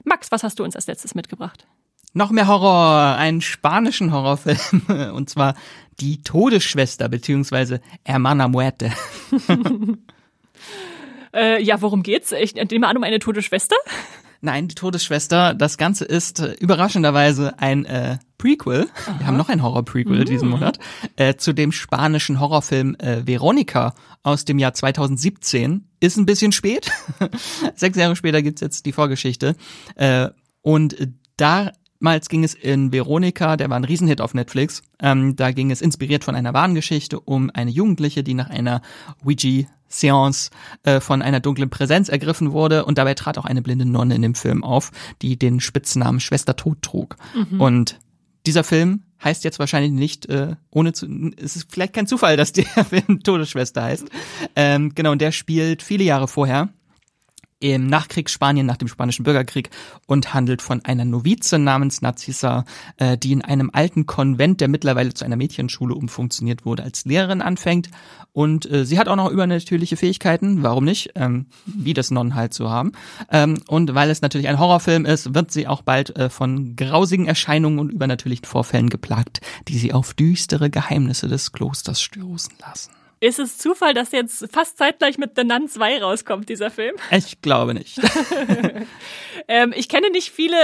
Max, 0.04 0.32
was 0.32 0.42
hast 0.42 0.58
du 0.58 0.64
uns 0.64 0.76
als 0.76 0.86
letztes 0.86 1.14
mitgebracht? 1.14 1.66
Noch 2.12 2.30
mehr 2.30 2.48
Horror, 2.48 3.16
einen 3.16 3.40
spanischen 3.40 4.12
Horrorfilm, 4.12 5.12
und 5.14 5.30
zwar 5.30 5.54
Die 6.00 6.22
Todesschwester, 6.22 7.08
beziehungsweise 7.08 7.80
Hermana 8.04 8.48
Muerte. 8.48 8.92
äh, 11.32 11.62
ja, 11.62 11.80
worum 11.80 12.02
geht's? 12.02 12.32
Ich 12.32 12.54
nehme 12.54 12.88
an 12.88 12.96
um 12.96 13.04
eine 13.04 13.20
tote 13.20 13.42
Schwester. 13.42 13.76
Nein, 14.42 14.68
die 14.68 14.75
Todesschwester. 14.75 15.52
Das 15.54 15.76
Ganze 15.76 16.04
ist 16.04 16.40
äh, 16.40 16.52
überraschenderweise 16.54 17.59
ein 17.59 17.85
äh, 17.85 18.18
Prequel. 18.38 18.88
Aha. 19.06 19.18
Wir 19.18 19.26
haben 19.26 19.37
noch 19.37 19.50
ein 19.50 19.62
Horror-Prequel 19.62 20.20
mhm. 20.20 20.25
diesen 20.25 20.49
Monat 20.49 20.78
äh, 21.16 21.35
zu 21.35 21.52
dem 21.52 21.73
spanischen 21.73 22.40
Horrorfilm 22.40 22.94
äh, 22.97 23.26
Veronica 23.26 23.94
aus 24.23 24.47
dem 24.47 24.59
Jahr 24.59 24.73
2017. 24.73 25.85
Ist 26.00 26.16
ein 26.16 26.25
bisschen 26.25 26.52
spät. 26.52 26.90
Sechs 27.75 27.99
Jahre 27.99 28.16
später 28.16 28.40
gibt's 28.40 28.62
jetzt 28.62 28.87
die 28.87 28.92
Vorgeschichte. 28.92 29.56
Äh, 29.97 30.28
und 30.62 30.97
damals 31.37 32.30
ging 32.30 32.42
es 32.42 32.54
in 32.54 32.92
Veronica, 32.92 33.59
der 33.59 33.68
war 33.68 33.76
ein 33.76 33.85
Riesenhit 33.85 34.23
auf 34.23 34.32
Netflix. 34.32 34.82
Ähm, 35.02 35.37
da 35.37 35.50
ging 35.52 35.70
es 35.70 35.82
inspiriert 35.82 36.25
von 36.25 36.35
einer 36.35 36.54
wahren 36.54 36.75
Geschichte 36.75 37.20
um 37.20 37.50
eine 37.52 37.70
Jugendliche, 37.70 38.23
die 38.23 38.35
nach 38.35 38.49
einer 38.49 38.80
Ouija 39.23 39.66
Seance 39.90 40.50
äh, 40.85 41.00
von 41.00 41.20
einer 41.20 41.40
dunklen 41.40 41.68
Präsenz 41.68 42.09
ergriffen 42.09 42.52
wurde 42.52 42.85
und 42.85 42.97
dabei 42.97 43.14
trat 43.14 43.37
auch 43.37 43.44
eine 43.44 43.61
blinde 43.61 43.85
Nonne 43.85 44.14
in 44.14 44.23
dem 44.23 44.35
Film 44.35 44.64
auf, 44.64 44.90
die 45.20 45.38
den 45.38 45.61
Spitznamen 45.61 46.20
Schwester 46.20 46.56
Tod 46.56 46.80
trug. 46.80 47.16
Mhm. 47.35 47.61
Und 47.61 48.00
dieser 48.47 48.64
Film 48.64 49.02
heißt 49.23 49.44
jetzt 49.44 49.59
wahrscheinlich 49.59 49.92
nicht, 49.92 50.26
äh, 50.26 50.56
ohne 50.70 50.92
zu, 50.92 51.06
es 51.37 51.56
ist 51.56 51.70
vielleicht 51.70 51.92
kein 51.92 52.06
Zufall, 52.06 52.37
dass 52.37 52.52
der 52.54 52.64
Film 52.85 53.23
Todesschwester 53.23 53.82
heißt. 53.82 54.09
Ähm, 54.56 54.94
genau, 54.94 55.12
und 55.12 55.20
der 55.20 55.32
spielt 55.32 55.82
viele 55.82 56.04
Jahre 56.04 56.28
vorher 56.28 56.70
im 57.60 57.86
Nachkriegsspanien 57.86 58.66
nach 58.66 58.78
dem 58.78 58.88
Spanischen 58.88 59.22
Bürgerkrieg 59.22 59.70
und 60.06 60.32
handelt 60.32 60.62
von 60.62 60.84
einer 60.84 61.04
Novize 61.04 61.58
namens 61.58 62.00
Narcissa, 62.00 62.64
äh, 62.96 63.18
die 63.18 63.32
in 63.32 63.42
einem 63.42 63.70
alten 63.72 64.06
Konvent, 64.06 64.60
der 64.60 64.68
mittlerweile 64.68 65.12
zu 65.12 65.24
einer 65.24 65.36
Mädchenschule 65.36 65.94
umfunktioniert 65.94 66.64
wurde, 66.64 66.82
als 66.82 67.04
Lehrerin 67.04 67.42
anfängt. 67.42 67.90
Und 68.32 68.70
äh, 68.70 68.86
sie 68.86 68.98
hat 68.98 69.08
auch 69.08 69.16
noch 69.16 69.30
übernatürliche 69.30 69.96
Fähigkeiten, 69.96 70.62
warum 70.62 70.84
nicht, 70.84 71.10
ähm, 71.16 71.46
wie 71.66 71.94
das 71.94 72.10
Nonnen 72.10 72.34
halt 72.34 72.54
so 72.54 72.70
haben. 72.70 72.92
Ähm, 73.30 73.58
und 73.68 73.94
weil 73.94 74.08
es 74.08 74.22
natürlich 74.22 74.48
ein 74.48 74.58
Horrorfilm 74.58 75.04
ist, 75.04 75.34
wird 75.34 75.50
sie 75.50 75.68
auch 75.68 75.82
bald 75.82 76.16
äh, 76.16 76.30
von 76.30 76.76
grausigen 76.76 77.26
Erscheinungen 77.26 77.78
und 77.78 77.92
übernatürlichen 77.92 78.46
Vorfällen 78.46 78.88
geplagt, 78.88 79.40
die 79.68 79.78
sie 79.78 79.92
auf 79.92 80.14
düstere 80.14 80.70
Geheimnisse 80.70 81.28
des 81.28 81.52
Klosters 81.52 82.00
stoßen 82.00 82.54
lassen. 82.60 83.00
Ist 83.22 83.38
es 83.38 83.58
Zufall, 83.58 83.92
dass 83.92 84.12
jetzt 84.12 84.48
fast 84.50 84.78
zeitgleich 84.78 85.18
mit 85.18 85.32
The 85.36 85.44
Nun 85.44 85.68
2 85.68 86.02
rauskommt, 86.02 86.48
dieser 86.48 86.70
Film? 86.70 86.96
Ich 87.10 87.42
glaube 87.42 87.74
nicht. 87.74 88.00
ähm, 89.48 89.74
ich 89.76 89.90
kenne 89.90 90.10
nicht 90.10 90.30
viele 90.30 90.56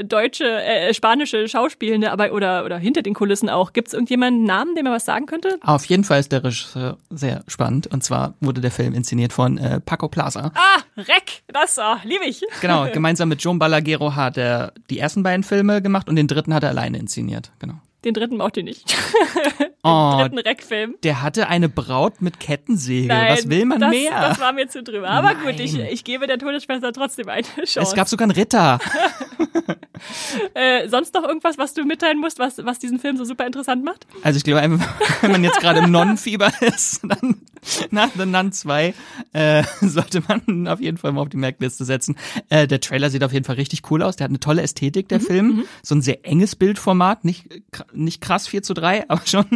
äh, 0.00 0.04
deutsche, 0.04 0.44
äh, 0.44 0.92
spanische 0.94 1.46
Schauspielende, 1.46 2.10
aber 2.10 2.32
oder, 2.32 2.64
oder 2.64 2.78
hinter 2.78 3.02
den 3.02 3.14
Kulissen 3.14 3.48
auch. 3.48 3.72
Gibt 3.72 3.88
es 3.88 3.94
irgendjemanden 3.94 4.42
Namen, 4.42 4.74
dem 4.74 4.86
er 4.86 4.92
was 4.92 5.04
sagen 5.04 5.26
könnte? 5.26 5.58
Auf 5.60 5.84
jeden 5.84 6.02
Fall 6.02 6.18
ist 6.18 6.32
der 6.32 6.42
Regisseur 6.42 6.98
sehr 7.10 7.44
spannend. 7.46 7.86
Und 7.86 8.02
zwar 8.02 8.34
wurde 8.40 8.60
der 8.60 8.72
Film 8.72 8.94
inszeniert 8.94 9.32
von 9.32 9.56
äh, 9.58 9.80
Paco 9.80 10.08
Plaza. 10.08 10.50
Ah, 10.56 10.82
Reck, 10.96 11.44
das 11.46 11.78
oh, 11.78 11.96
liebe 12.02 12.24
ich. 12.24 12.42
Genau, 12.60 12.90
gemeinsam 12.92 13.28
mit 13.28 13.42
John 13.44 13.60
Balaguero 13.60 14.16
hat 14.16 14.36
er 14.36 14.72
die 14.90 14.98
ersten 14.98 15.22
beiden 15.22 15.44
Filme 15.44 15.80
gemacht 15.80 16.08
und 16.08 16.16
den 16.16 16.26
dritten 16.26 16.52
hat 16.52 16.64
er 16.64 16.70
alleine 16.70 16.98
inszeniert. 16.98 17.52
Genau. 17.60 17.74
Den 18.04 18.14
dritten 18.14 18.36
mochte 18.36 18.60
ich 18.60 18.66
nicht. 18.66 18.90
Den 19.58 19.68
oh, 19.82 20.18
dritten 20.20 20.38
Reckfilm. 20.38 20.96
Der 21.02 21.22
hatte 21.22 21.48
eine 21.48 21.68
Braut 21.68 22.20
mit 22.20 22.40
Kettensäge. 22.40 23.08
Nein, 23.08 23.32
Was 23.32 23.48
will 23.48 23.64
man 23.64 23.80
das, 23.80 23.90
mehr? 23.90 24.10
Das 24.10 24.40
war 24.40 24.52
mir 24.52 24.68
zu 24.68 24.82
drüber. 24.82 25.08
Aber 25.08 25.34
Nein. 25.34 25.42
gut, 25.44 25.60
ich, 25.60 25.78
ich 25.78 26.04
gebe 26.04 26.26
der 26.26 26.38
Todesschwester 26.38 26.92
trotzdem 26.92 27.28
eine 27.28 27.42
Chance. 27.42 27.80
Es 27.80 27.94
gab 27.94 28.08
sogar 28.08 28.26
einen 28.26 28.32
Ritter. 28.32 28.78
äh, 30.54 30.88
sonst 30.88 31.14
noch 31.14 31.24
irgendwas, 31.24 31.58
was 31.58 31.74
du 31.74 31.84
mitteilen 31.84 32.18
musst, 32.18 32.38
was, 32.38 32.58
was 32.58 32.78
diesen 32.78 32.98
Film 32.98 33.16
so 33.16 33.24
super 33.24 33.46
interessant 33.46 33.84
macht? 33.84 34.06
Also 34.22 34.36
ich 34.36 34.44
glaube, 34.44 34.62
wenn 35.20 35.30
man 35.30 35.44
jetzt 35.44 35.60
gerade 35.60 35.80
im 35.80 35.90
Nonnenfieber 35.90 36.50
ist, 36.60 37.00
dann 37.02 37.42
nach 37.90 38.10
The 38.16 38.26
Nun 38.26 38.52
2 38.52 38.94
äh, 39.32 39.62
sollte 39.80 40.22
man 40.26 40.68
auf 40.68 40.80
jeden 40.80 40.98
Fall 40.98 41.12
mal 41.12 41.22
auf 41.22 41.28
die 41.28 41.36
Merkliste 41.36 41.84
setzen. 41.84 42.16
Äh, 42.48 42.66
der 42.66 42.80
Trailer 42.80 43.10
sieht 43.10 43.24
auf 43.24 43.32
jeden 43.32 43.44
Fall 43.44 43.56
richtig 43.56 43.90
cool 43.90 44.02
aus. 44.02 44.16
Der 44.16 44.24
hat 44.24 44.30
eine 44.30 44.40
tolle 44.40 44.62
Ästhetik, 44.62 45.08
der 45.08 45.20
mhm, 45.20 45.24
Film. 45.24 45.46
Mhm. 45.46 45.64
So 45.82 45.94
ein 45.94 46.02
sehr 46.02 46.26
enges 46.26 46.56
Bildformat, 46.56 47.24
nicht 47.24 47.48
nicht 47.92 48.20
krass 48.20 48.48
4 48.48 48.62
zu 48.62 48.74
3, 48.74 49.08
aber 49.08 49.22
schon. 49.26 49.46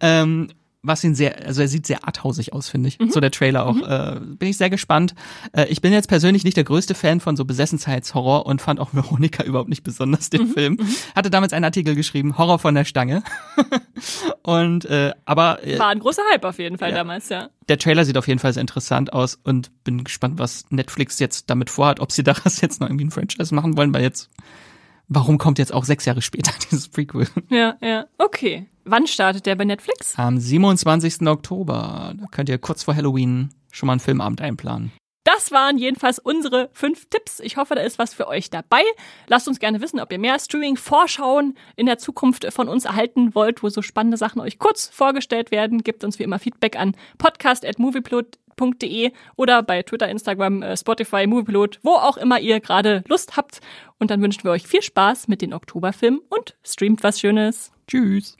Ähm, 0.00 0.48
was 0.82 1.04
ihn 1.04 1.14
sehr, 1.14 1.46
also 1.46 1.62
er 1.62 1.68
sieht 1.68 1.86
sehr 1.86 2.04
arthausig 2.06 2.52
aus, 2.52 2.68
finde 2.68 2.88
ich. 2.88 2.98
Mhm. 2.98 3.10
So 3.10 3.20
der 3.20 3.30
Trailer 3.30 3.66
auch. 3.66 3.74
Mhm. 3.74 3.84
Äh, 3.84 4.36
bin 4.36 4.48
ich 4.48 4.56
sehr 4.56 4.68
gespannt. 4.68 5.14
Äh, 5.52 5.66
ich 5.66 5.80
bin 5.80 5.92
jetzt 5.92 6.08
persönlich 6.08 6.42
nicht 6.42 6.56
der 6.56 6.64
größte 6.64 6.96
Fan 6.96 7.20
von 7.20 7.36
so 7.36 7.44
Besessenheitshorror 7.44 8.46
und 8.46 8.60
fand 8.60 8.80
auch 8.80 8.92
Veronika 8.92 9.42
überhaupt 9.44 9.68
nicht 9.68 9.84
besonders 9.84 10.28
den 10.30 10.48
mhm. 10.48 10.52
Film. 10.52 10.72
Mhm. 10.80 10.88
Hatte 11.14 11.30
damals 11.30 11.52
einen 11.52 11.64
Artikel 11.64 11.94
geschrieben, 11.94 12.36
Horror 12.36 12.58
von 12.58 12.74
der 12.74 12.84
Stange. 12.84 13.22
und 14.42 14.84
äh, 14.86 15.12
aber 15.24 15.64
äh, 15.64 15.78
war 15.78 15.88
ein 15.88 16.00
großer 16.00 16.22
Hype 16.32 16.44
auf 16.44 16.58
jeden 16.58 16.78
Fall 16.78 16.90
ja. 16.90 16.96
damals, 16.96 17.28
ja. 17.28 17.48
Der 17.68 17.78
Trailer 17.78 18.04
sieht 18.04 18.18
auf 18.18 18.26
jeden 18.26 18.40
Fall 18.40 18.52
sehr 18.52 18.60
interessant 18.60 19.12
aus 19.12 19.38
und 19.44 19.70
bin 19.84 20.02
gespannt, 20.02 20.40
was 20.40 20.64
Netflix 20.70 21.20
jetzt 21.20 21.48
damit 21.48 21.70
vorhat, 21.70 22.00
ob 22.00 22.10
sie 22.10 22.24
daraus 22.24 22.60
jetzt 22.60 22.80
noch 22.80 22.88
irgendwie 22.88 23.04
ein 23.04 23.12
Franchise 23.12 23.54
machen 23.54 23.76
wollen, 23.76 23.94
weil 23.94 24.02
jetzt 24.02 24.30
warum 25.08 25.38
kommt 25.38 25.58
jetzt 25.58 25.72
auch 25.72 25.84
sechs 25.84 26.04
Jahre 26.04 26.22
später 26.22 26.52
dieses 26.70 26.88
Prequel? 26.88 27.26
Ja, 27.48 27.76
ja. 27.80 28.06
Okay. 28.18 28.66
Wann 28.84 29.06
startet 29.06 29.46
der 29.46 29.54
bei 29.54 29.64
Netflix? 29.64 30.18
Am 30.18 30.38
27. 30.38 31.26
Oktober. 31.26 32.14
Da 32.18 32.26
könnt 32.30 32.48
ihr 32.48 32.58
kurz 32.58 32.82
vor 32.82 32.94
Halloween 32.96 33.50
schon 33.70 33.86
mal 33.86 33.92
einen 33.92 34.00
Filmabend 34.00 34.40
einplanen. 34.40 34.92
Das 35.24 35.52
waren 35.52 35.78
jedenfalls 35.78 36.18
unsere 36.18 36.68
fünf 36.72 37.08
Tipps. 37.08 37.38
Ich 37.38 37.56
hoffe, 37.56 37.76
da 37.76 37.82
ist 37.82 38.00
was 38.00 38.12
für 38.12 38.26
euch 38.26 38.50
dabei. 38.50 38.82
Lasst 39.28 39.46
uns 39.46 39.60
gerne 39.60 39.80
wissen, 39.80 40.00
ob 40.00 40.10
ihr 40.10 40.18
mehr 40.18 40.36
Streaming-Vorschauen 40.38 41.56
in 41.76 41.86
der 41.86 41.98
Zukunft 41.98 42.52
von 42.52 42.68
uns 42.68 42.86
erhalten 42.86 43.32
wollt, 43.36 43.62
wo 43.62 43.68
so 43.68 43.82
spannende 43.82 44.16
Sachen 44.16 44.40
euch 44.40 44.58
kurz 44.58 44.88
vorgestellt 44.88 45.52
werden. 45.52 45.84
Gebt 45.84 46.02
uns 46.02 46.18
wie 46.18 46.24
immer 46.24 46.40
Feedback 46.40 46.76
an 46.76 46.96
podcast.movieplot 47.18 48.38
moviepilot.de 48.58 49.12
oder 49.36 49.62
bei 49.62 49.82
Twitter, 49.82 50.08
Instagram, 50.08 50.62
äh, 50.62 50.76
Spotify, 50.76 51.26
Moviepilot, 51.26 51.80
wo 51.82 51.92
auch 51.92 52.16
immer 52.16 52.40
ihr 52.40 52.60
gerade 52.60 53.04
Lust 53.08 53.36
habt. 53.36 53.60
Und 53.98 54.10
dann 54.10 54.22
wünschen 54.22 54.44
wir 54.44 54.50
euch 54.50 54.66
viel 54.66 54.82
Spaß 54.82 55.28
mit 55.28 55.42
den 55.42 55.54
Oktoberfilmen 55.54 56.20
und 56.28 56.56
streamt 56.64 57.02
was 57.02 57.20
Schönes. 57.20 57.72
Tschüss. 57.86 58.36